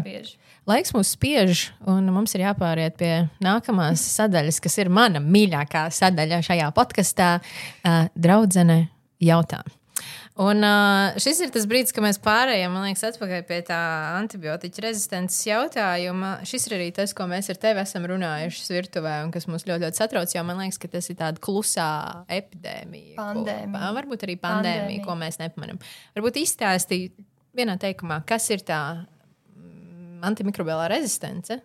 [0.04, 0.36] Bieži.
[0.68, 3.12] Laiks mūs spiež, un mums ir jāpāriet pie
[3.44, 8.90] nākamās sadaļas, kas ir mana mīļākā sadaļa šajā podkastā uh,- draudzene
[9.24, 9.80] jautājumu.
[10.42, 13.78] Un uh, šis ir tas brīdis, kad mēs pārējām liekas, atpakaļ pie tā
[14.18, 16.40] antibiotiķa rezistences jautājuma.
[16.50, 19.86] Šis ir arī tas, ko mēs ar tevi esam runājuši virtuvē, un kas mums ļoti,
[19.86, 20.34] ļoti satrauc.
[20.34, 21.92] Jo man liekas, ka tas ir tāds klusā
[22.34, 23.14] epidēmija.
[23.20, 23.78] Pandēmija.
[23.78, 25.06] Ko, varbūt arī pandēmija, pandēmija.
[25.06, 25.84] ko mēs nepamanām.
[26.18, 27.22] Varbūt izstāstīt
[27.54, 28.82] vienā teikumā, kas ir tā
[29.54, 31.62] mm, antimikrobiālā rezistence,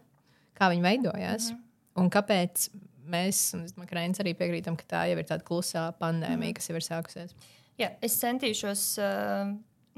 [0.58, 2.02] kā viņa veidojās mm -hmm.
[2.04, 2.68] un kāpēc
[3.08, 6.36] mēs, un es domāju, ka Reinis arī piekrītam, ka tā jau ir tāda klusā pandēmija,
[6.36, 6.54] mm -hmm.
[6.54, 7.32] kas jau ir sākusies.
[7.78, 9.50] Jā, es centīšos uh,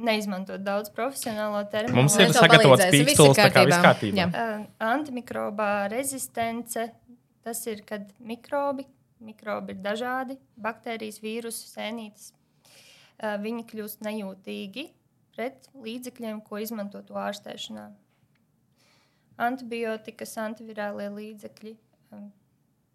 [0.05, 2.03] neizmantot daudz profesionālo terminu.
[2.03, 4.27] Mums ir sagatavots pīkstils, tā kā viss kārtībā.
[4.29, 6.91] Uh, antimikrobā rezistence,
[7.47, 8.85] tas ir, kad mikrobi,
[9.25, 14.91] mikrobi ir dažādi, baktērijas, vīrusu, sēnītes, uh, viņi kļūst nejūtīgi
[15.37, 17.89] pret līdzekļiem, ko izmanto to ārstēšanā.
[19.41, 21.73] Antibiotikas, antivirālie līdzekļi,
[22.13, 22.29] um,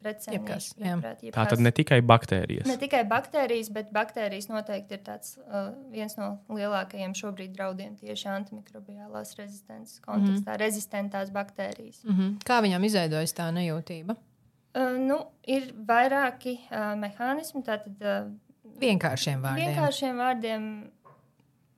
[0.06, 1.36] Jebkas, jebprāt, jebkas.
[1.38, 2.68] Tā tad ne tikai baktērijas.
[2.70, 8.30] Ne tikai baktērijas, bet baktērijas noteikti ir tāds, uh, viens no lielākajiem šobrīd draudiem tieši
[8.36, 12.04] antimikrobiālās rezistences kontekstā mm -hmm.- rezistentās baktērijas.
[12.04, 12.38] Mm -hmm.
[12.46, 14.16] Kā viņam izveidojas tā nejūtība?
[14.76, 17.64] Uh, nu, ir vairāki uh, mehānismi.
[17.64, 18.32] Tātad, uh,
[18.82, 19.66] vienkāršiem vārdiem.
[19.66, 20.92] Vienkāršiem vārdiem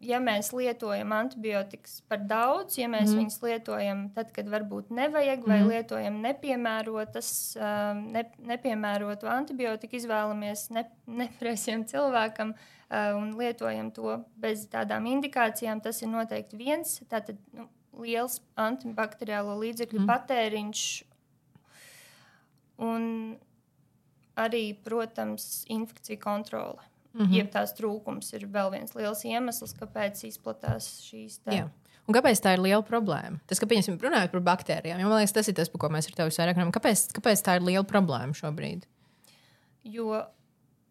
[0.03, 3.21] ja mēs lietojam antibiotikas par daudz, ja mēs mm.
[3.21, 5.71] viņus lietojam tad, kad varbūt nevajag, vai mm.
[5.73, 7.29] lietojam nepiemērotas,
[8.13, 10.85] ne, nepiemērotu antibiotiku, izvēlamies ne,
[11.23, 12.53] nepresiem cilvēkam
[12.89, 20.03] un lietojam to bez tādām indikācijām, tas ir noteikti viens tātad, nu, liels antibakteriālo līdzekļu
[20.03, 20.09] mm.
[20.11, 20.85] patēriņš.
[22.85, 23.07] Un
[24.37, 26.85] arī, protams, infekciju kontrole.
[27.13, 27.33] Mm -hmm.
[27.33, 31.71] Jeb tās trūkums ir vēl viens liels iemesls, kāpēc izplatās šīs tādas.
[32.07, 33.41] Un kāpēc tā ir liela problēma?
[33.47, 36.07] Tas, ka, pieņemsim, runājot par baktērijām, jo man liekas, tas ir tas, par ko mēs
[36.07, 36.71] ar tevi vairāk runājam.
[36.77, 38.85] Kāpēc, kāpēc tā ir liela problēma šobrīd?
[39.83, 40.23] Jo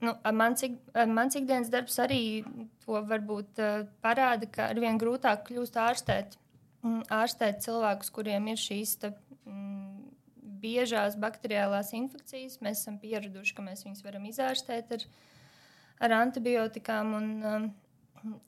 [0.01, 0.75] nu, mans, ik,
[1.09, 2.45] mans ikdienas darbs arī
[2.85, 6.37] to varbūt uh, parāda, ka arvien grūtāk kļūst ārstēt,
[6.83, 9.13] mm, ārstēt cilvēkus, kuriem ir šīs te,
[9.47, 10.11] mm,
[10.61, 12.61] biežās bakteriālās infekcijas.
[12.61, 15.35] Mēs esam pieraduši, ka mēs viņus varam izārstēt ar viņu
[16.01, 17.17] ar antibiotikām.
[17.19, 17.67] Un, um,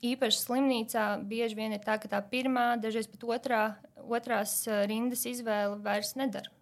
[0.03, 3.63] īpaši slimnīcā bieži vien ir tā, ka tā pirmā, dažreiz pat otrā,
[4.09, 6.58] otrās uh, rindas izvēle vairs nedara.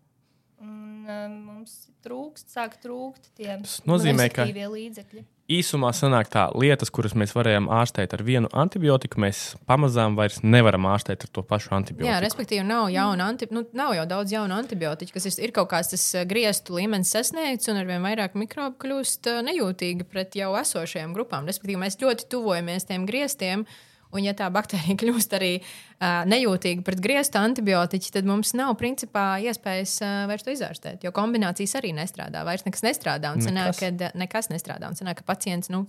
[0.56, 1.72] Un, uh, mums
[2.06, 5.24] trūkst, sāk trūkt tie nozīmē, ka līdzekļi.
[5.52, 10.88] Īsumā sanāk tā, lietas, kuras mēs varējām ārstēt ar vienu antibiotiku, mēs pamazām vairs nevaram
[10.90, 12.08] ārstēt ar to pašu antibiotiku.
[12.08, 15.68] Jā, respektīvi, nav, jauna anti, nu, nav jau daudz jaunu antibiotiku, kas ir, ir kaut
[15.70, 21.14] kāds tas griestu līmenis sasniegts, un ar vien vairāk mikrobu kļūst nejūtīgi pret jau esošajām
[21.14, 21.46] grupām.
[21.46, 23.68] Respektīvi, mēs ļoti tuvojamies tiem griestiem.
[23.68, 28.74] Uh, Un, ja tā baktērija kļūst arī uh, nejūtīga pret griestu antibiotiķu, tad mums nav
[28.80, 31.06] principā iespējas uh, vairs to izārstēt.
[31.06, 32.44] Jo kombinācijas arī nestrādā.
[32.48, 33.34] Vairs nekas nestrādā.
[33.36, 34.90] Un sanāk, kad, nekas nestrādā.
[34.90, 35.84] Un sanāk, ka pacients nu,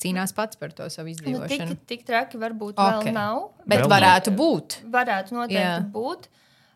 [0.00, 1.74] cīnās pats par to savu izdzīvošanu.
[1.74, 3.10] Nu, tik, tik traki varbūt okay.
[3.10, 3.42] vēl nav.
[3.64, 4.80] Bet vēl varētu būt.
[4.94, 5.76] Varētu noteikti Jā.
[5.94, 6.30] būt.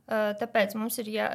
[0.09, 1.27] Tāpēc mums ir jā,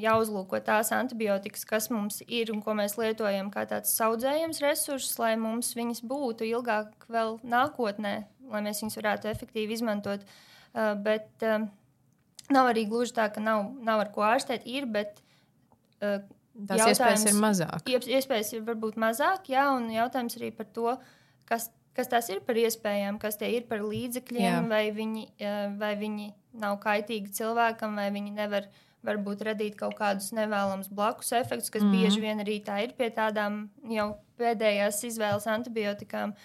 [0.00, 5.34] jāuzlūko tās antibiotikas, kas mums ir un ko mēs lietojam kā tāds audzējams resurss, lai
[5.36, 8.14] mums viņas būtu ilgāk vēl nākotnē,
[8.54, 10.24] lai mēs viņus varētu efektīvi izmantot.
[10.72, 14.64] Bet nav arī gluži tā, ka nav, nav ar ko ārstēt.
[14.64, 15.20] Ir, bet,
[16.00, 17.86] Tās iespējas ir mazāk.
[17.88, 20.96] Iespējas ir varbūt mazāk, jā, un jautājums arī par to,
[21.48, 24.68] kas, kas tās ir par iespējām, kas tie ir par līdzekļiem, jā.
[24.68, 25.24] vai viņi,
[25.80, 28.68] vai viņi nav kaitīgi cilvēkam, vai viņi nevar
[29.06, 31.94] varbūt radīt kaut kādus nevēlamus blakus efektus, kas mm.
[31.96, 36.36] bieži vien arī tā ir pie tādām jau pēdējās izvēles antibiotikām.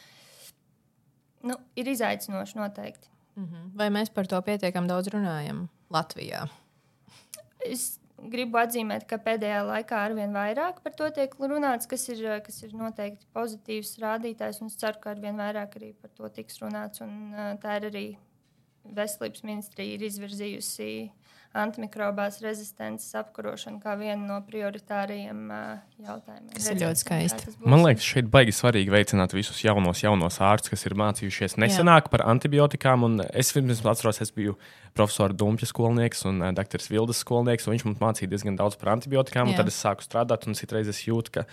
[1.48, 3.14] Nu, ir izaicinoši noteikti.
[3.38, 3.70] Mm -hmm.
[3.78, 6.48] Vai mēs par to pietiekami daudz runājam Latvijā?
[7.66, 12.64] Es gribu atzīmēt, ka pēdējā laikā arvien vairāk par to tiek runāts, kas ir, kas
[12.64, 14.62] ir noteikti pozitīvs rādītājs.
[14.66, 17.02] Es ceru, ka arvien vairāk arī par to tiks runāts.
[17.02, 18.18] Un, tā ir arī
[18.96, 20.92] veselības ministrija ir izvirzījusi
[21.58, 26.52] antimikrobās rezistences apkarošanu kā vienu no prioritārajiem uh, jautājumiem.
[26.54, 27.54] Tas ir ļoti skaisti.
[27.64, 32.14] Man liekas, šeit baigi svarīgi veicināt visus jaunos, jaunos ārstus, kas ir mācījušies nesenāk Jā.
[32.14, 33.08] par antibiotikām.
[33.32, 34.58] Es pirms atceros, es biju
[34.98, 36.84] profesora Dumpja skolnieks un uh, dr.
[36.92, 39.56] Vildas skolnieks, un viņš mums mācīja diezgan daudz par antibiotikām.
[39.58, 41.48] Tad es sāku strādāt, un citreiz es jūtu, ka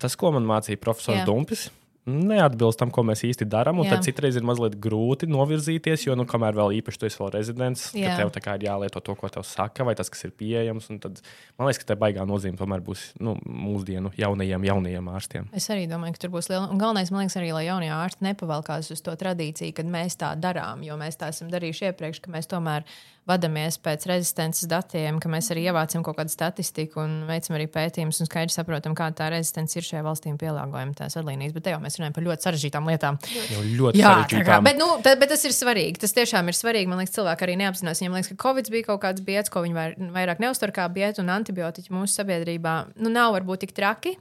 [0.00, 1.68] tas, ko man mācīja profesors Dumpis,
[2.08, 3.82] neatbilst tam, ko mēs īsti darām.
[3.88, 7.90] Tad citreiz ir mazliet grūti novirzīties, jo, nu, kamēr vēl īpaši tu esi vēl rezidents,
[7.92, 10.88] tad tev ir jālieto to, ko tev saka, vai tas, kas ir pieejams.
[11.02, 11.20] Tad,
[11.58, 15.48] man liekas, ka tā baigā nozīme tomēr būs nu, mūsdienu jaunajiem, jaunajiem ārstiem.
[15.56, 16.66] Es arī domāju, ka tur būs liela.
[16.72, 20.34] Un galvenais, man liekas, arī, lai jaunie ārsti nepavalkās uz to tradīciju, kad mēs tā
[20.40, 22.88] darām, jo mēs tā esam darījuši iepriekš, ka mēs tomēr
[23.28, 28.22] vadamies pēc rezistences datiem, ka mēs arī ievācam kaut kādu statistiku un veicam arī pētījumus
[28.22, 31.54] un skaidri saprotam, kāda tā rezistence ir šajā valstī un pielāgojam tās atlīnijas.
[31.56, 33.18] Bet te jau mēs runājam par ļoti sarežģītām lietām.
[33.50, 34.46] Jau ļoti Jā, sarežģītām.
[34.46, 36.00] Kā, bet, nu, tā, bet tas ir svarīgi.
[36.02, 36.90] Tas tiešām ir svarīgi.
[36.90, 38.00] Man liekas, cilvēki arī neapzinās.
[38.02, 41.32] Viņiem liekas, ka Covid bija kaut kāds biets, ko viņi vairāk neuztver kā bietu, un
[41.34, 44.16] antibiotiķi mūsu sabiedrībā nu, nav varbūt tik traki.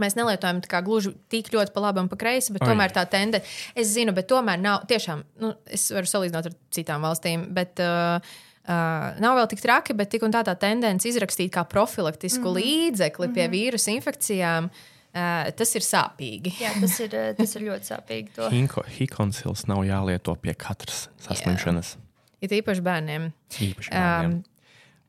[0.00, 2.68] Mēs nelietojam gluži tik ļoti pa labi un pa kreisi, bet Oi.
[2.68, 7.06] tomēr tā tendence, es zinu, bet tomēr nav tiešām, nu, es varu salīdzināt ar citām
[7.06, 8.34] valstīm, bet uh,
[8.66, 12.56] Uh, nav vēl tik traki, bet tik un tā tā tendence izrakstīt kā profilaktisku mm
[12.56, 12.56] -hmm.
[12.56, 13.54] līdzekli pie mm -hmm.
[13.54, 14.64] vīrusu infekcijām.
[14.64, 14.95] Uh,
[15.56, 16.56] tas ir sāpīgi.
[16.60, 18.50] Jā, tas ir, tas ir ļoti sāpīgi.
[18.98, 21.94] Hikonsils nav jālieto pie katras saslimšanas.
[22.44, 23.32] Ir īpaši bērniem.
[23.70, 24.36] Īpaši bērniem.
[24.36, 24.44] Um,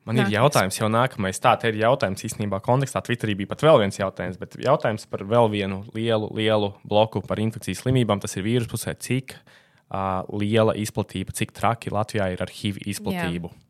[0.07, 0.29] Man Nākamais.
[0.31, 1.39] ir jautājums, jau nākamais.
[1.43, 3.01] Tā ir jautājums īstenībā kontekstā.
[3.03, 7.41] Twitterī bija pat vēl viens jautājums, bet jautājums par vēl vienu lielu, lielu bloku par
[7.43, 8.21] infekcijas slimībām.
[8.23, 13.51] Tas ir vīrusu pusē, cik uh, liela izplatība, cik traki Latvijā ir ar HIV izplatību.
[13.51, 13.66] Jā.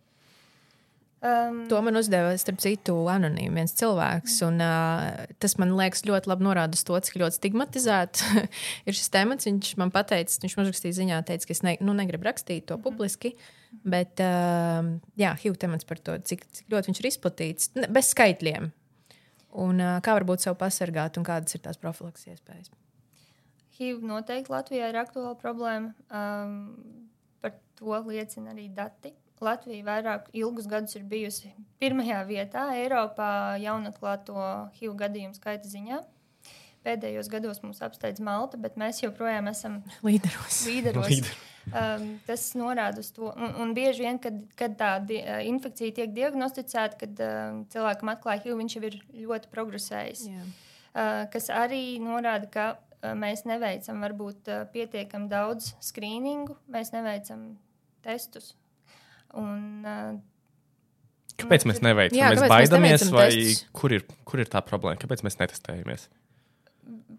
[1.27, 4.37] Um, to man uzdeva, starp citu, anonīms viens cilvēks.
[4.47, 8.25] Un, uh, tas man liekas ļoti labi norāda to, cik ļoti stigmatizēts
[8.87, 9.47] ir šis temats.
[9.49, 12.79] Viņš man pateica, viņš man rakstīja ziņā, teica, ka es ne, nu, negribu rakstīt to
[12.81, 13.33] publiski.
[13.83, 18.13] Bet, uh, jā, HIV temats par to, cik, cik ļoti viņš ir izplatīts, ne, bez
[18.13, 18.71] skaitļiem.
[19.67, 22.71] Un uh, kā varbūt sev pasargāt un kādas ir tās profilaks iespējas.
[23.77, 25.93] HIV noteikti Latvijā ir aktuāla problēma.
[26.09, 26.59] Um,
[27.43, 34.37] par to liecina arī dati Latvija vairāk ilgus gadus ir bijusi pirmajā vietā Eiropā jaunatklāto
[34.79, 35.99] HIV gadījumu skaita ziņā.
[36.87, 40.63] Pēdējos gados mums apsteidz Malta, bet mēs joprojām esam līderos.
[40.69, 41.11] līderos.
[41.11, 41.37] Līder.
[41.67, 43.27] Um, tas norāda uz to.
[43.35, 45.19] Un, un bieži vien, kad, kad tā di
[45.49, 50.27] infekcija tiek diagnosticēta, kad um, cilvēkam atklāja HIV, viņš jau ir ļoti progresējis.
[50.31, 50.53] Yeah.
[50.97, 57.51] Uh, kas arī norāda, ka uh, mēs neveicam varbūt uh, pietiekami daudz skrīningu, mēs neveicam
[58.05, 58.55] testus
[59.35, 60.15] Un, uh,
[61.37, 62.17] Kāpēc mēs neveicam?
[62.17, 63.31] Jā, mēs baidāmies, mēs vai
[63.77, 64.97] kur ir, kur ir tā problēma?
[65.01, 66.07] Kāpēc mēs netestējamies?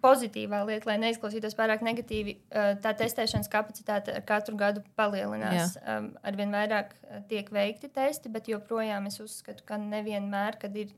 [0.03, 2.35] Pozitīvā lieta, lai neizklausītos pārāk negatīvi,
[2.83, 5.77] tā testēšanas kapacitāte katru gadu palielinās.
[5.77, 5.99] Jā.
[6.27, 6.94] Arvien vairāk
[7.31, 10.94] tiek veikti testi, bet joprojām es uzskatu, ka nevienmēr, kad ir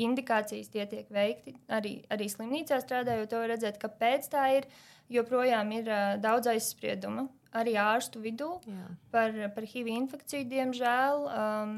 [0.00, 1.56] indikācijas, tie tiek veikti.
[1.72, 4.68] Arī, arī slimnīcā strādājot, to redzēt, kāpēc tā ir.
[5.12, 5.88] Joprojām ir
[6.24, 8.88] daudz aizspriedumu arī ārstu vidū Jā.
[9.12, 11.76] par, par HIV infekciju, diemžēl, um,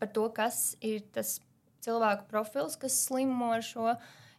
[0.00, 1.38] par to, kas ir tas
[1.84, 3.94] cilvēku profils, kas slimo ar šo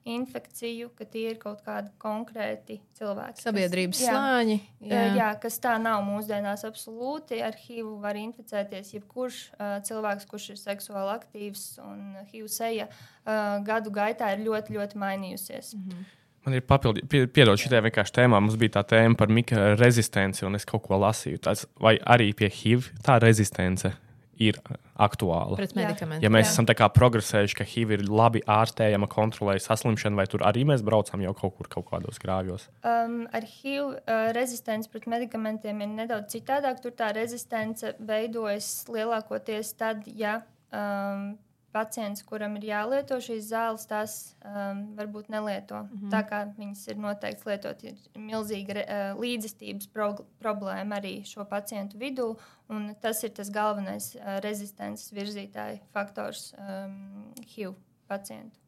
[0.06, 3.42] infekciju, ka tie ir kaut kādi konkrēti cilvēki.
[3.42, 4.58] Sabiedrības kas, slāņi.
[4.86, 5.00] Jā.
[5.18, 7.40] jā, kas tā nav mūsdienās absolūti.
[7.42, 13.58] Ar HIV var inficēties jebkurš uh, cilvēks, kurš ir seksuāli aktīvs, un HIV seja uh,
[13.66, 15.74] gadu gaitā ir ļoti, ļoti mainījusies.
[15.74, 16.14] Mm -hmm.
[16.46, 18.38] Man ir papildi, piedod šitai vienkārši tēmā.
[18.38, 21.42] Mums bija tā tēma par mikrorezistenci, un es kaut ko lasīju.
[21.48, 23.96] Tās, vai arī pie HIV tā rezistence
[24.42, 24.60] ir
[25.00, 25.58] aktuāla.
[26.22, 26.52] Ja mēs jā.
[26.52, 31.34] esam progresējuši, ka HIV ir labi ārstējama, kontrolēja saslimšanu, vai tur arī mēs braucam jau
[31.38, 32.68] kaut kur kaut kādos grāvjos?
[32.84, 36.84] Um, ar HIV uh, rezistence pret medikamentiem ir nedaudz citādāk.
[36.84, 41.32] Tur tā rezistence veidojas lielākoties tad, ja um,
[41.76, 44.16] pacients, kuram ir jālieto šīs zāles, tās
[44.48, 45.82] um, varbūt nelieto.
[45.84, 46.12] Mm -hmm.
[46.14, 50.10] Tā kā viņas ir noteikts lietot, ir milzīga uh, līdzestības pro
[50.44, 52.30] problēma arī šo pacientu vidū.
[53.02, 57.76] Tas ir tas galvenais uh, rezistences virzītāja faktors um, HIV
[58.08, 58.60] pacientu.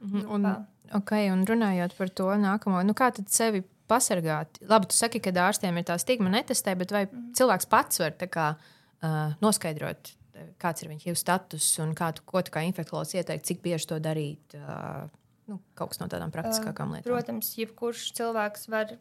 [0.00, 0.30] Mm -hmm.
[0.34, 4.46] un, okay, un runājot par to nākamo, nu kā tad sevi pasargāt?
[4.68, 7.34] Labi, tu saki, ka ārstiem ir tā stigma netestē, bet vai mm -hmm.
[7.34, 8.54] cilvēks pats var kā,
[9.02, 10.19] uh, noskaidrot
[10.60, 13.90] kāds ir viņa HIV status un kā tu, ko tu kā infektuologs ieteikt, cik bieži
[13.92, 14.56] to darīt.
[14.56, 15.08] Uh,
[15.50, 17.08] nu, kaut kas no tādām praktiskākām lietām.
[17.08, 18.92] Protams, jebkurš cilvēks var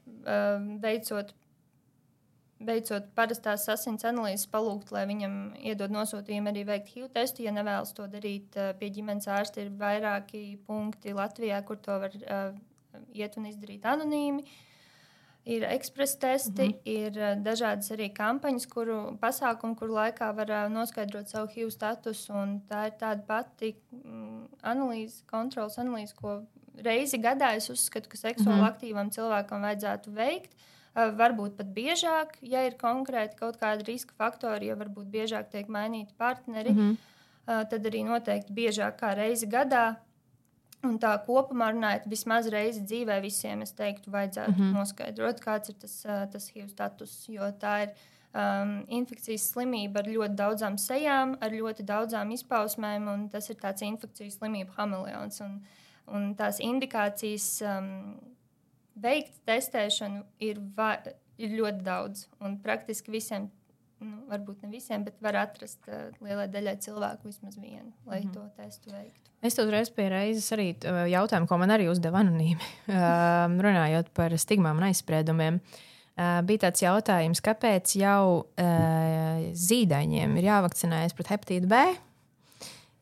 [0.84, 1.34] veicot,
[2.70, 5.36] veicot parastās asins analīzes, palūgt, lai viņam
[5.72, 7.46] iedod nosūtījumu arī veikt HIV testu.
[7.46, 12.58] Ja nevēlas to darīt pie ģimenes ārsta, ir vairāki punkti Latvijā, kur to var uh,
[13.14, 14.46] iet un izdarīt anonīmi.
[14.46, 14.66] Uh,
[15.46, 16.80] ir ekspresa testi, mm -hmm.
[16.84, 22.34] ir uh, dažādas arī kampaņas, kuru pasākumu, kur laikā var uh, noskaidrot savu HIV statusu.
[22.70, 26.42] Tā ir tāda pati mm, analīze, kontrols analīze, ko
[26.76, 28.72] reizi gadā es uzskatu, ka seksuāli mm -hmm.
[28.72, 30.52] aktīvam cilvēkam vajadzētu veikt.
[30.96, 35.68] Uh, varbūt pat biežāk, ja ir konkrēti kaut kādi riska faktori, ja varbūt biežāk tiek
[35.68, 36.98] mainīti partneri, mm -hmm.
[37.70, 39.96] tad arī noteikti biežāk kā reizi gadā
[40.88, 44.78] Un tā kopumā runājot, vismaz reizi dzīvē visiem, es teiktu, vajadzētu mm -hmm.
[44.78, 45.96] noskaidrot, kāds ir tas,
[46.32, 47.26] tas HIV status.
[47.28, 47.90] Jo tā ir
[48.34, 53.82] um, infekcijas slimība ar ļoti daudzām sejām, ar ļoti daudzām izpausmēm, un tas ir tāds
[53.86, 55.42] infekcijas slimību hameleons.
[55.42, 55.62] Un,
[56.08, 58.20] un tās indikācijas um,
[58.96, 60.94] veikt testēšanu ir, va,
[61.38, 63.50] ir ļoti daudz, un praktiski visiem
[64.04, 68.30] nu, varbūt ne visiem, bet var atrast uh, lielai daļai cilvēku vismaz vienu, lai mm
[68.30, 68.34] -hmm.
[68.34, 69.32] to testu veiktu.
[69.42, 74.38] Es uzreiz pie reizes arī uh, jautājumu, ko man arī uzdeva anonīmi, uh, runājot par
[74.38, 75.60] stigmām un aizspriedumiem.
[76.20, 81.76] Uh, bija tāds jautājums, kāpēc jau uh, zīdaiņiem ir jāvakcinējas pret hepatītu B?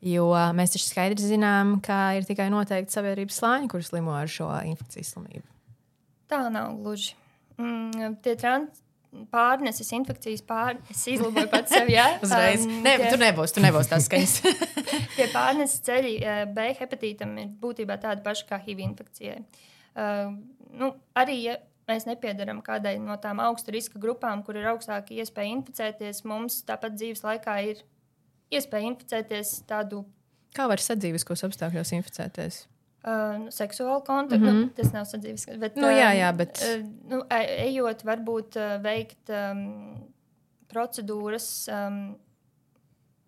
[0.01, 4.51] Jo mēs taču skaidri zinām, ka ir tikai noteikti sabiedrības slāņi, kurš slimo ar šo
[4.69, 5.47] infekcijas slimību.
[6.29, 7.15] Tā nav gluži.
[7.57, 8.83] Mm, tie trans
[9.31, 11.89] pārneses infekcijas pārneses izlaboju pats sev.
[11.91, 12.65] Jā, uzreiz.
[12.67, 14.35] Um, Nē, tie, tur nebūs, tur nebūs tās skaņas.
[15.17, 19.39] tie pārneses ceļi eh, B hepatītam ir būtībā tādi paši kā HIV infekcijai.
[19.97, 20.35] Uh,
[20.77, 21.57] nu, arī, ja
[21.89, 26.97] mēs nepiedaram kādai no tām augstu riska grupām, kur ir augstāka iespēja inficēties, mums tāpat
[26.99, 27.83] dzīves laikā ir
[28.53, 30.03] iespēja inficēties tādu.
[30.55, 32.65] Kā var sadzīviskos apstākļos inficēties?
[33.05, 34.43] Uh, nu, seksuālu kontaktu.
[34.43, 34.61] Mm -hmm.
[34.65, 35.45] nu, tas nav sadzīves.
[35.59, 36.59] Bet, nu, jā, jā, bet...
[36.59, 40.09] Uh, nu, e, ejot, varbūt uh, veikt um,
[40.67, 41.67] procedūras.
[41.71, 42.17] Um,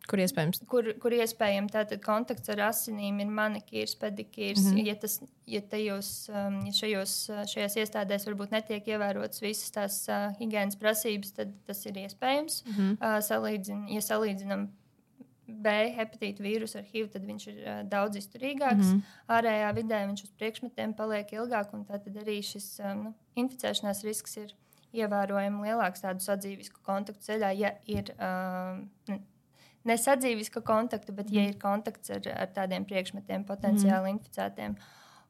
[0.10, 0.64] Kur iespējams?
[0.68, 4.64] Kur, kur iespējams tātad kontakts ar asinīm ir manikīrs, pedikīrs.
[4.66, 4.88] Mm -hmm.
[4.88, 7.14] Ja, tas, ja, tajos, um, ja šajos,
[7.54, 12.64] šajās iestādēs varbūt netiek ievērotas visas tās uh, higiēnas prasības, tad tas ir iespējams.
[12.66, 12.98] Mm -hmm.
[12.98, 14.68] uh, salīdzin, ja salīdzinām
[15.50, 18.86] B hepatīta vīrusu ar HIV, tad viņš ir uh, daudz izturīgāks.
[18.86, 19.20] Mm -hmm.
[19.38, 24.38] Ārējā vidē viņš uz priekšmetiem paliek ilgāk, un tad arī šis um, nu, inficēšanās risks
[24.38, 24.54] ir
[24.94, 28.88] ievērojami lielāks tādu sadzīvisku kontaktu ceļā, ja ir um,
[29.86, 31.38] ne sadzīvisku kontaktu, bet mm -hmm.
[31.38, 31.50] ja mhm.
[31.50, 34.20] ir kontakts ar, ar tādiem priekšmetiem potenciāli mm -hmm.
[34.20, 34.76] inficētiem.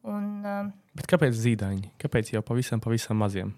[0.02, 1.90] Un, um, bet kāpēc zīdaiņi?
[2.00, 3.54] Kāpēc jau pavisam, pavisam maziem?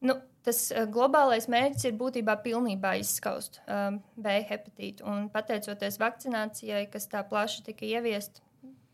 [0.00, 5.06] Nu, tas uh, globālais mērķis ir būtībā pilnībā izskaust um, B hepatītu.
[5.08, 8.44] Un pateicoties vakcinācijai, kas tā plaši tika ieviesta,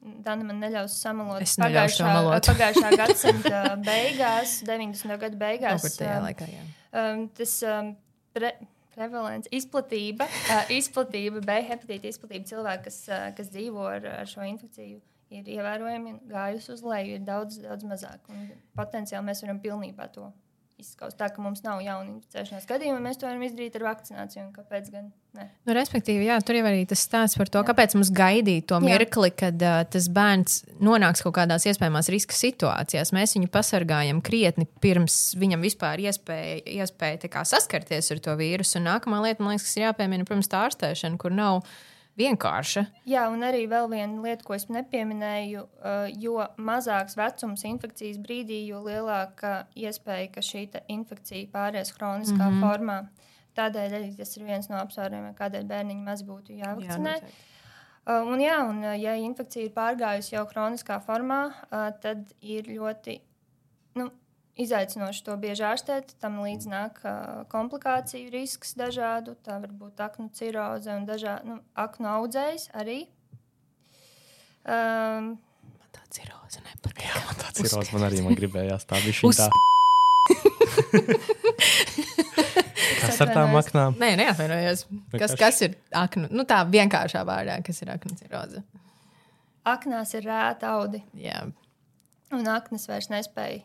[0.00, 1.42] Dana man neļaus samalot.
[1.44, 2.46] Es pagājušā, samalot.
[2.54, 5.16] pagājušā gadsimta beigās, 90.
[5.20, 5.84] gada beigās.
[6.00, 6.62] Um, laikā, jā.
[6.96, 7.90] um, tas um,
[8.32, 8.54] pre,
[8.96, 14.46] prevalents, izplatība, uh, izplatība, B hepatīta izplatība cilvēku, kas, uh, kas dzīvo ar, ar šo
[14.48, 15.02] infekciju,
[15.36, 18.24] ir ievērojami gājusi uz leju, ir daudz, daudz mazāk.
[18.32, 18.48] Un
[18.80, 20.30] potenciāli mēs varam pilnībā to
[20.80, 24.46] izskaust tā, ka mums nav jaunu inficēšanās gadījumu, mēs to varam izdarīt ar vakcināciju.
[24.56, 25.10] Kāpēc gan?
[25.36, 25.46] Ne?
[25.68, 27.68] Nu, respektīvi, jā, tur jau arī tas stāsts par to, jā.
[27.68, 29.36] kāpēc mums gaidīt to mirkli, jā.
[29.44, 33.12] kad uh, tas bērns nonāks kaut kādās iespējamās riska situācijās.
[33.14, 38.80] Mēs viņu pasargājam krietni pirms viņam vispār iespēja, iespēja kā, saskarties ar to vīrusu.
[38.80, 41.62] Un nākamā lieta, man liekas, kas ir jāpiemina, protams, tā ārstēšana, kur nav
[42.18, 42.84] vienkārša.
[43.08, 48.62] Jā, un arī vēl viena lieta, ko es nepieminēju, uh, jo mazāks vecums infekcijas brīdī,
[48.68, 52.64] jo lielāka iespēja, ka šī infekcija pāries kroniskā mm -hmm.
[52.64, 52.98] formā.
[53.58, 57.14] Tādēļ arī tas ir viens no apsvērumiem, kādēļ bērniņi maz būtu jāvakcinē.
[57.20, 57.32] Jā,
[58.06, 61.42] uh, un, jā, un ja infekcija ir pārgājusi jau kroniskā formā,
[62.00, 63.20] tad ir ļoti
[63.94, 64.10] nu,
[64.58, 66.14] izaicinoši to bieži ārstēt.
[66.22, 69.36] Tam līdz nāk uh, komplikāciju risks dažādu.
[69.44, 73.00] Tā var būt aknu ciroze un dažādu nu, aknu audzējs arī.
[74.60, 77.06] Um, man tā ciroze nepatīk.
[77.06, 79.50] Jā, man tā ciroze man arī man gribējās tā bija šī tā.
[83.00, 83.96] Kas ar tām aknām?
[84.00, 84.84] Nē, neatvainojos.
[85.14, 86.28] Kas, kas ir aknu?
[86.34, 88.62] Nu, tā vienkāršā vārdā, kas ir aknu ciroze.
[89.68, 91.00] Aknās ir rēta audi.
[91.16, 91.42] Jā.
[92.36, 93.64] Un aknas vairs nespēja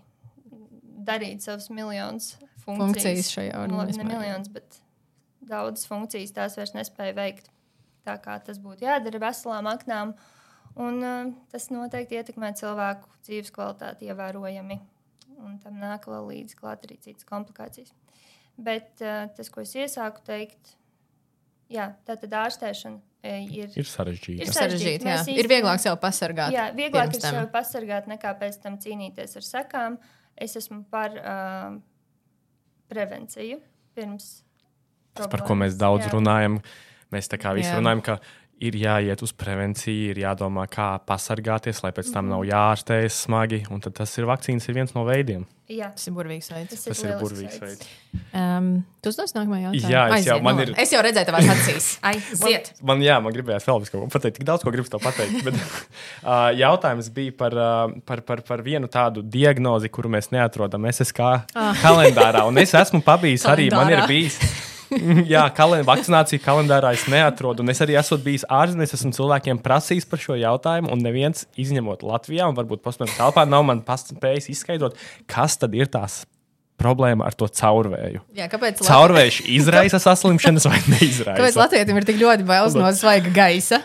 [1.05, 2.33] darīt savas miljonus
[2.65, 2.79] funkcijas.
[2.81, 4.05] funkcijas šajā nu, organismā.
[4.05, 4.79] Ne miljonus, bet
[5.45, 7.51] daudzas funkcijas tās vairs nespēja veikt.
[8.05, 10.13] Tā kā tas būtu jādara veselām aknām,
[10.77, 14.79] un uh, tas noteikti ietekmē cilvēku dzīves kvalitāti ievērojami.
[15.45, 17.91] Un tam nāk vēl līdzi klāt arī citas komplikācijas.
[18.61, 20.75] Bet uh, tas, ko es iesāku teikt,
[21.73, 24.45] jā, tā tad ārstēšana e, ir, ir sarežģīta.
[24.45, 25.17] Ir, sarežģīta, jā.
[25.25, 26.53] Īsti, ir vieglāk sev pasargāt.
[26.55, 29.97] Jā, vieglāk ir sev pasargāt nekā pēc tam cīnīties ar sekām.
[29.97, 31.77] Uh, Es esmu par uh,
[32.91, 33.61] prevenciju
[33.95, 34.43] pirms.
[35.15, 36.11] Tas, par ko mēs daudz jā.
[36.11, 36.59] runājam,
[37.13, 37.77] mēs tā kā visi jā.
[37.79, 38.17] runājam, ka
[38.63, 42.35] ir jāiet uz prevenciju, ir jādomā, kā pasargāties, lai pēc tam -hmm.
[42.35, 43.65] nav jāārstējas smagi.
[43.69, 45.45] Un tas ir vakcīnas, ir viens no veidiem.
[45.65, 46.69] Jā, tas ir burvīgs veids.
[46.69, 47.79] Tas, tas ir, ir burvīgs veids.
[47.81, 47.87] veids.
[48.37, 49.89] Um, tu uzdos nākamā jautājumu.
[49.89, 50.73] Jā, es Aiziet, jau, man no, ir...
[50.77, 51.87] es jau redzēju tavās acīs.
[52.11, 52.69] Aiziet.
[52.81, 54.37] man, man, jā, man gribējās vēl kaut ko pateikt.
[54.37, 55.41] Tik daudz ko gribu tev pateikt.
[55.47, 60.85] Bet, uh, jautājums bija par, uh, par, par, par vienu tādu diagnozi, kuru mēs neatrodam
[60.91, 61.73] SSK ah.
[61.81, 62.45] kalendārā.
[62.45, 64.37] Un es esmu pabijis arī, man ir bijis.
[65.33, 67.63] Jā, kalend vakcinācija kalendārā es neatrodu.
[67.65, 72.05] Un es arī esmu bijis ārzemēs, esmu cilvēkiem prasījis par šo jautājumu, un neviens, izņemot
[72.05, 74.97] Latvijā, un varbūt paspējis telpā, nav man spējis izskaidrot,
[75.31, 76.23] kas tad ir tās
[76.79, 78.23] problēma ar to caurvēju.
[78.35, 78.81] Jā, kāpēc?
[78.85, 81.37] Caurvējš izraisa saslimšanas vai neizraisa?
[81.39, 83.81] Kāpēc Latvijam ir tik ļoti bailes no svaiga gaisa?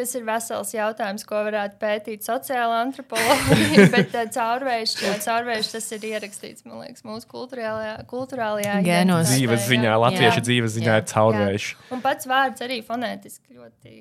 [0.00, 3.88] Tas ir vesels jautājums, ko varētu pētīt sociāla antropoloģija.
[3.96, 4.94] bet uh, caurvējš,
[5.26, 9.28] caurvējš tas ir ierakstīts, man liekas, mūsu kultūrālajā, kultūrālajā genos.
[9.28, 10.44] Dzīves ziņā, latviešu jā.
[10.46, 11.02] dzīves ziņā jā.
[11.02, 11.66] ir caurvējš.
[11.74, 11.88] Jā.
[11.92, 13.98] Un pats vārds arī fonētiski ļoti.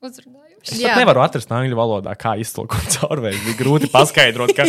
[0.00, 0.76] Uzrunājuši.
[0.78, 3.42] Es nevaru atrast angļu valodā, kā iztulkot caurvējus.
[3.48, 4.68] Bija grūti paskaidrot, ka,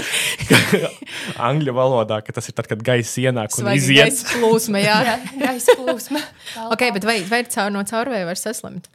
[0.50, 0.90] ka
[1.52, 4.10] angļu valodā ka tas ir tad, kad gaisa ienāk un iziet.
[4.10, 4.98] Gaisa plūsma, jā.
[5.12, 6.24] jā gaisa plūsma.
[6.66, 8.90] ok, bet vai, vai caur no caurvēja var saslimt?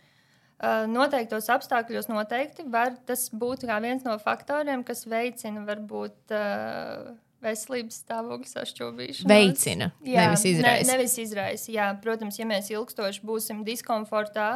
[0.88, 7.10] Noteiktos apstākļos noteikti var tas būt viens no faktoriem, kas veicina varbūt uh,
[7.44, 9.28] veselības stāvokļa sašķobīšanu.
[9.28, 10.86] Veicina, jā, nevis izraisa.
[10.86, 11.90] Ne, nevis izraisa, jā.
[12.00, 14.48] Protams, ja mēs ilgstoši būsim diskomfortā,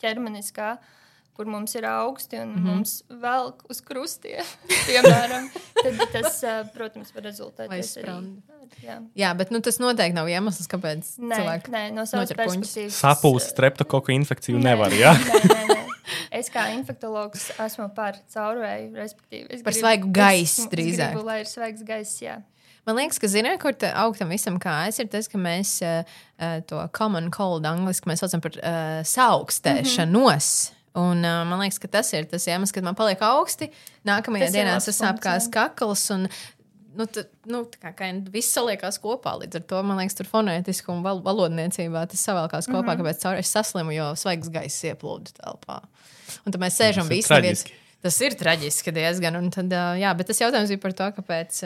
[0.00, 0.99] ķermeniskā, uh,
[1.36, 2.68] kur mums ir augsti un mm -hmm.
[2.68, 4.44] mums velk uz krustiem,
[4.88, 5.50] piemēram,
[5.82, 6.40] tad tas,
[6.74, 8.16] protams, var rezultēties arī.
[8.82, 9.00] Jā.
[9.16, 12.94] jā, bet nu, tas noteikti nav iemesls, kāpēc nē, cilvēki nē, no savas perspektīvas.
[12.94, 15.12] Sapulces, streptokoku infekciju nē, nevar, jā?
[15.12, 15.80] Nē, nē, nē.
[16.30, 19.46] Es kā infektologs esmu par caurvēju, respektīvi.
[19.50, 21.14] Es par gribu, svaigu gaisu drīzāk.
[21.14, 22.38] Gribu, lai ir svaigs gaiss, jā.
[22.88, 26.02] Man liekas, ka ziniet, kur aug tam visam kājas, ir tas, ka mēs uh,
[26.70, 30.12] to common cold angliski mēs saucam par uh, saaugstēšanos.
[30.14, 30.79] Mm -hmm.
[30.98, 33.70] Un, uh, man liekas, ka tas ir tas iemesls, kad man paliek augsti.
[34.08, 36.02] Nākamajā tas dienā sasāp kā kakls.
[36.14, 36.26] Un,
[36.98, 39.36] nu, t, nu, kā, kā viss saliekās kopā.
[39.42, 43.04] Līdz ar to man liekas, tur fonētiski un val valodniecībā tas savēlkās kopā, mm -hmm.
[43.04, 45.78] kāpēc caur es saslimu, jo svaigs gaiss ieplūda telpā.
[46.44, 47.64] Un tad mēs sēžam visi neviens.
[48.00, 49.36] Tas ir traģiski diezgan.
[49.36, 51.62] Un tad, jā, bet tas jautājums bija par to, kāpēc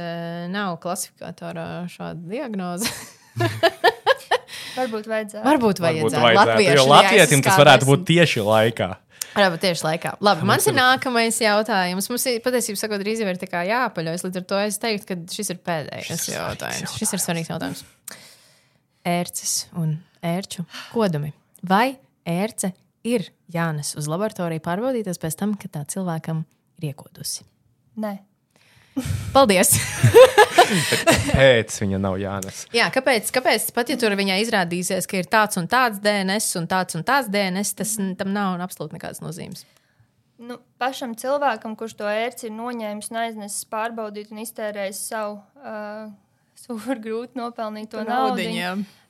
[0.50, 2.90] nav klasifikatorā šāda diagnoze.
[4.74, 5.44] Varbūt vajadzētu.
[5.46, 6.22] Varbūt vajadzētu.
[6.22, 6.76] Varbūt vajadzētu.
[6.76, 8.88] Jo latvietim tas varētu būt tieši laikā.
[9.34, 10.14] Labi, tieši laikā.
[10.24, 12.06] Labi, mans ir nākamais jautājums.
[12.10, 14.24] Mums ir patiesībā sakot, drīz jau ir jāpaļaujas.
[14.26, 16.82] Līdz ar to es teiktu, ka šis ir pēdējais šis jautājums.
[16.82, 16.98] jautājums.
[17.00, 17.82] Šis ir svarīgs jautājums.
[19.04, 21.32] Ērces un ērču kodumi.
[21.66, 21.96] Vai
[22.28, 22.72] ērce
[23.04, 26.44] ir jānes uz laboratoriju pārbaudīties pēc tam, kad tā cilvēkam
[26.78, 27.44] ir iekodusi?
[28.00, 28.16] Nē.
[29.34, 29.72] Paldies!
[31.34, 32.64] Pēc viņa nav jānes.
[32.74, 33.30] Jā, kāpēc?
[33.34, 33.66] kāpēc?
[33.74, 37.30] Pat ja tur viņai izrādīsies, ka ir tāds un tāds DNS un tāds un tāds
[37.32, 39.64] DNS, tas tam nav absolūti nekādas nozīmes.
[40.44, 46.12] Nu, pašam cilvēkam, kurš to ērci ir noņēmis un aiznesis pārbaudīt un iztērējis savu uh,
[46.58, 48.46] super grūti nopelnīto naudu,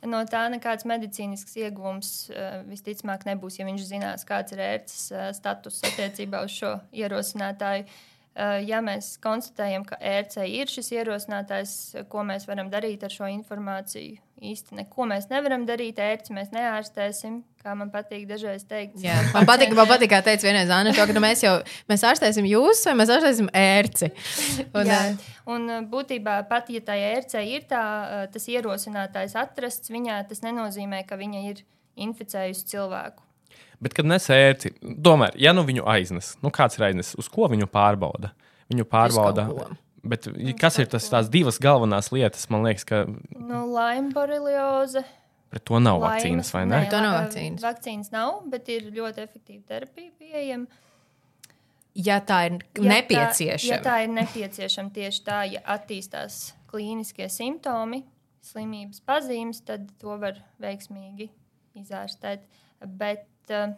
[0.09, 5.29] no tā nekāds medicīnisks ieguvums uh, visticamāk nebūs, ja viņš zinās, kāds ir ērces uh,
[5.37, 6.75] status attiecībā uz šo
[7.05, 7.85] ierosinātāju.
[7.85, 11.73] Uh, ja mēs konstatējam, ka ERC ir šis ierosinātājs,
[12.11, 16.01] ko mēs varam darīt ar šo informāciju, īsti neko mēs nevaram darīt.
[16.03, 18.99] ERC mēs neārstēsim, kā man patīk dažreiz teikt.
[19.05, 21.55] Jā, man patīk, man patīk, kā teica vienreiz Anna, to, ka nu mēs jau
[21.91, 24.07] mēs ārstēsim jūs vai mēs ārstēsim ERC.
[24.75, 25.03] Un, Jā,
[25.51, 27.85] un būtībā pat, ja tā ERC ir tā,
[28.35, 31.63] tas ierosinātājs atrasts viņā, tas nenozīmē, ka viņa ir
[31.95, 33.24] inficējusi cilvēku.
[33.85, 34.73] Bet, kad nes ērci,
[35.05, 38.31] tomēr, ja nu viņu aiznes, nu kāds ir aiznesis, uz ko viņu pārbauda?
[38.73, 39.45] Viņu pārbauda.
[40.05, 40.29] Bet
[40.61, 43.03] kas ir tas, tās divas galvenās lietas, man liekas, ka.
[43.37, 45.05] Nu, Laima borelioze.
[45.53, 46.79] Pret to nav Laimas, vakcīnas, vai ne?
[46.81, 47.65] Nē, to nav vakcīnas.
[47.65, 50.81] Vakcīnas nav, bet ir ļoti efektīva terapija pieejama.
[51.95, 53.69] Ja tā ir ja nepieciešama.
[53.69, 56.41] Tā, ja tā ir nepieciešama tieši tā, ja attīstās
[56.73, 58.03] klīniskie simptomi,
[58.45, 61.29] slimības pazīmes, tad to var veiksmīgi
[61.79, 62.49] izārstēt.
[62.99, 63.75] Bet uh,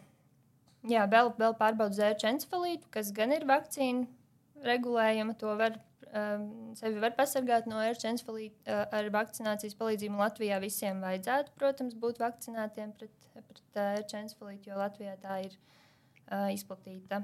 [0.87, 4.05] jā, vēl, vēl pārbaudu zēču encefalītu, kas gan ir vakcīna
[4.67, 5.35] regulējama.
[5.41, 5.77] To var,
[6.11, 6.47] um,
[6.79, 10.19] sevi var pasargāt no ērču encefalīta uh, ar vakcinācijas palīdzību.
[10.21, 16.49] Latvijā visiem vajadzētu, protams, būt vakcinētiem pret, pret ērču encefalītu, jo Latvijā tā ir uh,
[16.53, 17.23] izplatīta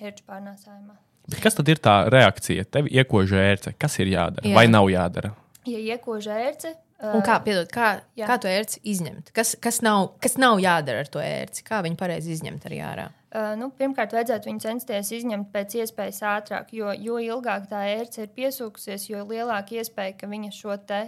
[0.00, 0.98] ērču pārnēsājumā.
[1.24, 2.66] Bet kas tad ir tā reakcija?
[2.68, 3.72] Tev iekož ērce.
[3.80, 4.56] Kas ir jādara Jā.
[4.58, 5.32] vai nav jādara?
[5.64, 8.26] Ja iekož ērce, Un kā, piedod, kā, jā.
[8.28, 9.32] kā to ērci izņemt?
[9.34, 11.64] Kas, kas, nav, kas nav jādara ar to ērci?
[11.66, 13.08] Kā viņu pareizi izņemt arī ārā?
[13.34, 18.22] Uh, nu, pirmkārt, vajadzētu viņu censties izņemt pēc iespējas ātrāk, jo, jo ilgāk tā ērce
[18.24, 21.00] ir piesūkusies, jo lielāka iespēja, ka viņa šo te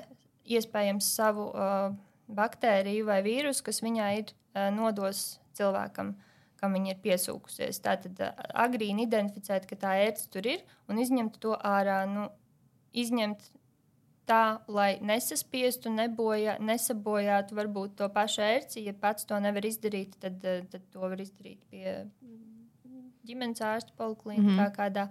[0.58, 1.94] iespējams savu uh,
[2.34, 6.16] baktēriju vai vīrusu, kas viņā ir, uh, nodos cilvēkam,
[6.58, 7.78] kam viņa ir piesūkusies.
[7.86, 8.34] Tātad uh,
[8.66, 12.02] agrīni identificēt, ka tā ērce tur ir un izņemt to ārā.
[12.10, 12.26] Nu,
[12.96, 13.52] izņemt
[14.26, 18.84] tā, lai nesaspiestu, nebojā, nesabojātu varbūt to pašu ērci.
[18.86, 22.04] Ja pats to nevar izdarīt, tad, eh, tad to var izdarīt pie
[23.26, 24.76] ģimenes ārsta poliklīnikā mm -hmm.
[24.76, 25.08] kādā.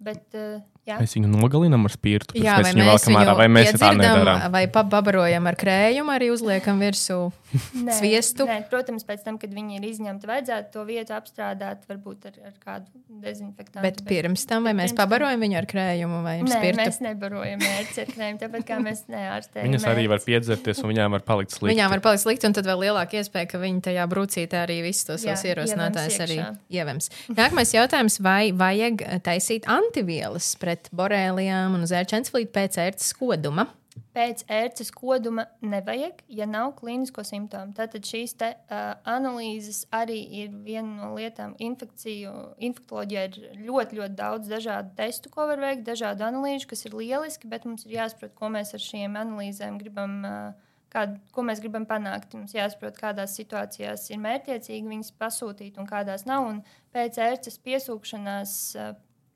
[0.00, 0.98] Bet, uh, jā.
[1.02, 2.36] mēs viņu nogalinām ar spirtu.
[2.38, 4.44] Jā, mēs viņu valkam ārā, vai mēs tā nedarām.
[4.54, 7.18] Vai pabarojam ar krējumu, arī uzliekam virsū
[7.86, 8.46] nē, sviestu.
[8.48, 12.54] Nē, protams, pēc tam, kad viņi ir izņemti, vajadzētu to vietu apstrādāt, varbūt ar, ar
[12.62, 12.88] kādu
[13.24, 13.84] dezinfektantu.
[13.84, 16.80] Bet, bet pirms tam, vai mēs pabarojam viņu ar krējumu vai nē, spirtu?
[16.82, 19.68] Mēs nebarojam mērķi ar krējumu, tāpēc kā mēs neārstējam.
[19.68, 21.72] Viņas arī var piedzerties un viņām var palikt slikti.
[21.74, 25.08] Viņām var palikt slikti, un tad vēl lielāka iespēja, ka viņi tajā brūcītē arī visus
[25.08, 26.38] tos savus ierosinātājus arī
[26.72, 27.10] ievems.
[27.32, 33.66] Nākamais jautājums, vai vajag taisīt anti antivielas pret borēlijām un zērču encefalītu pēc ērces koduma.
[34.14, 37.74] Pēc ērces koduma nevajag, ja nav klīnisko simptomu.
[37.76, 41.54] Tātad šīs te, uh, analīzes arī ir viena no lietām.
[41.62, 42.32] Infekciju,
[42.68, 47.50] infektoloģijā ir ļoti, ļoti daudz dažādu testu, ko var veikt, dažādu analīžu, kas ir lieliski,
[47.50, 50.18] bet mums ir jāsaprot, ko mēs ar šīm analīzēm gribam.
[50.24, 52.32] Uh, Kād, ko mēs gribam panākt.
[52.32, 56.46] Mums jāsaprot, kādās situācijās ir mērķiecīgi viņas pasūtīt un kādās nav.
[56.48, 56.62] Un
[56.96, 58.54] pēc ērces piesūkšanās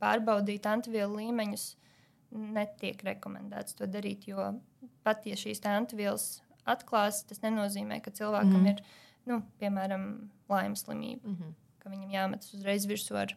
[0.03, 1.66] pārbaudīt antivielu līmeņus,
[2.32, 4.26] netiek rekomendēts to darīt.
[4.30, 4.53] Jo
[5.07, 6.26] pat ja šīs antivielas
[6.68, 8.70] atklās, tas nenozīmē, ka cilvēkam mm.
[8.72, 8.82] ir,
[9.30, 10.07] nu, piemēram,
[10.50, 11.55] laimes slimība, mm -hmm.
[11.82, 13.34] ka viņam jāmetas uzreiz virsū ar,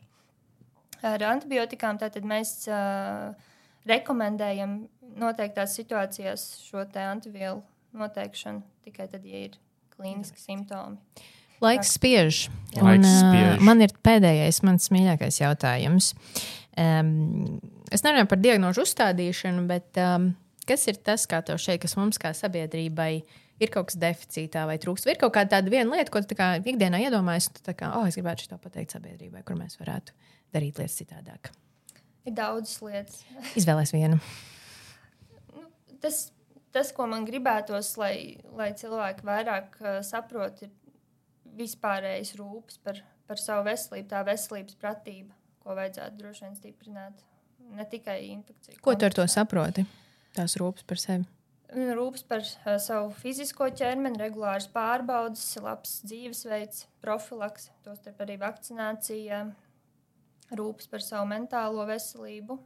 [1.01, 1.97] ar antibiotikām.
[2.01, 3.34] Tātad mēs uh,
[3.89, 4.86] rekomendējam
[5.16, 7.63] noteiktās situācijās šo antivielu
[7.93, 9.57] noteikšanu tikai tad, ja ir
[9.95, 10.97] klīniski simptomi.
[11.64, 12.47] Laiks spiež.
[12.76, 13.56] Un, spiež.
[13.56, 16.12] Uh, man ir pēdējais, mans mīļākais jautājums.
[16.76, 17.62] Um,
[17.93, 20.34] es nerunāju par diagnožu uzstādīšanu, bet um,
[20.68, 23.12] kas ir tas, kā tev šeit, kas mums kā sabiedrībai
[23.64, 25.08] ir kaut kas deficītā vai trūkst?
[25.08, 28.08] Vai ir kaut kāda tāda viena lieta, ko tu kā, ikdienā iedomājies, tu kā, oh,
[28.10, 30.16] es gribētu šo pateikt sabiedrībai, kur mēs varētu
[30.56, 31.51] darīt lietas citādāk?
[32.26, 33.22] Ir daudzas lietas.
[33.60, 34.20] Izvēlēs vienu.
[35.56, 35.68] Nu,
[36.03, 36.26] tas,
[36.76, 40.74] tas, ko man gribētos, lai, lai cilvēki vairāk uh, saprot, ir
[41.58, 47.24] vispārējais rūpes par, par savu veselību, tā veselības pratība, ko vajadzētu droši vien stiprināt.
[47.76, 48.78] Ne tikai infekciju.
[48.86, 49.86] Ko tu ar to saproti?
[50.36, 51.26] Tās rūpes par sevi.
[51.76, 59.41] Rūpes par uh, savu fizisko ķermeni, regulāras pārbaudas, labs dzīvesveids, profilaks, tostarp arī vakcinācija,
[60.56, 62.60] rūpes par savu mentālo veselību.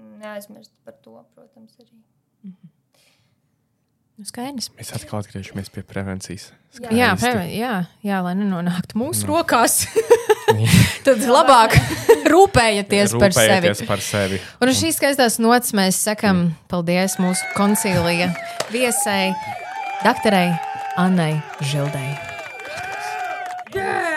[0.00, 2.00] Neaizmirst par to, protams, arī.
[2.42, 2.69] Mm -hmm.
[4.20, 4.66] Nu, skaidrs.
[4.76, 6.50] Mēs atkal atgriežamies pie prevencijas.
[6.76, 6.98] Skaisti.
[6.98, 7.70] Jā, preven jā,
[8.04, 9.38] jā, lai nenonāktu mūsu no.
[9.38, 9.86] rokās.
[11.06, 11.78] Tad labāk
[12.34, 13.72] rūpējieties par sevi.
[13.88, 14.42] par sevi.
[14.60, 18.28] Un uz šīs skaistās nots mēs sakam paldies mūsu koncīlija
[18.68, 19.32] viesai,
[20.04, 20.50] doktorai
[21.00, 21.32] Annai
[21.64, 22.08] Žildai.
[23.72, 24.09] Yeah!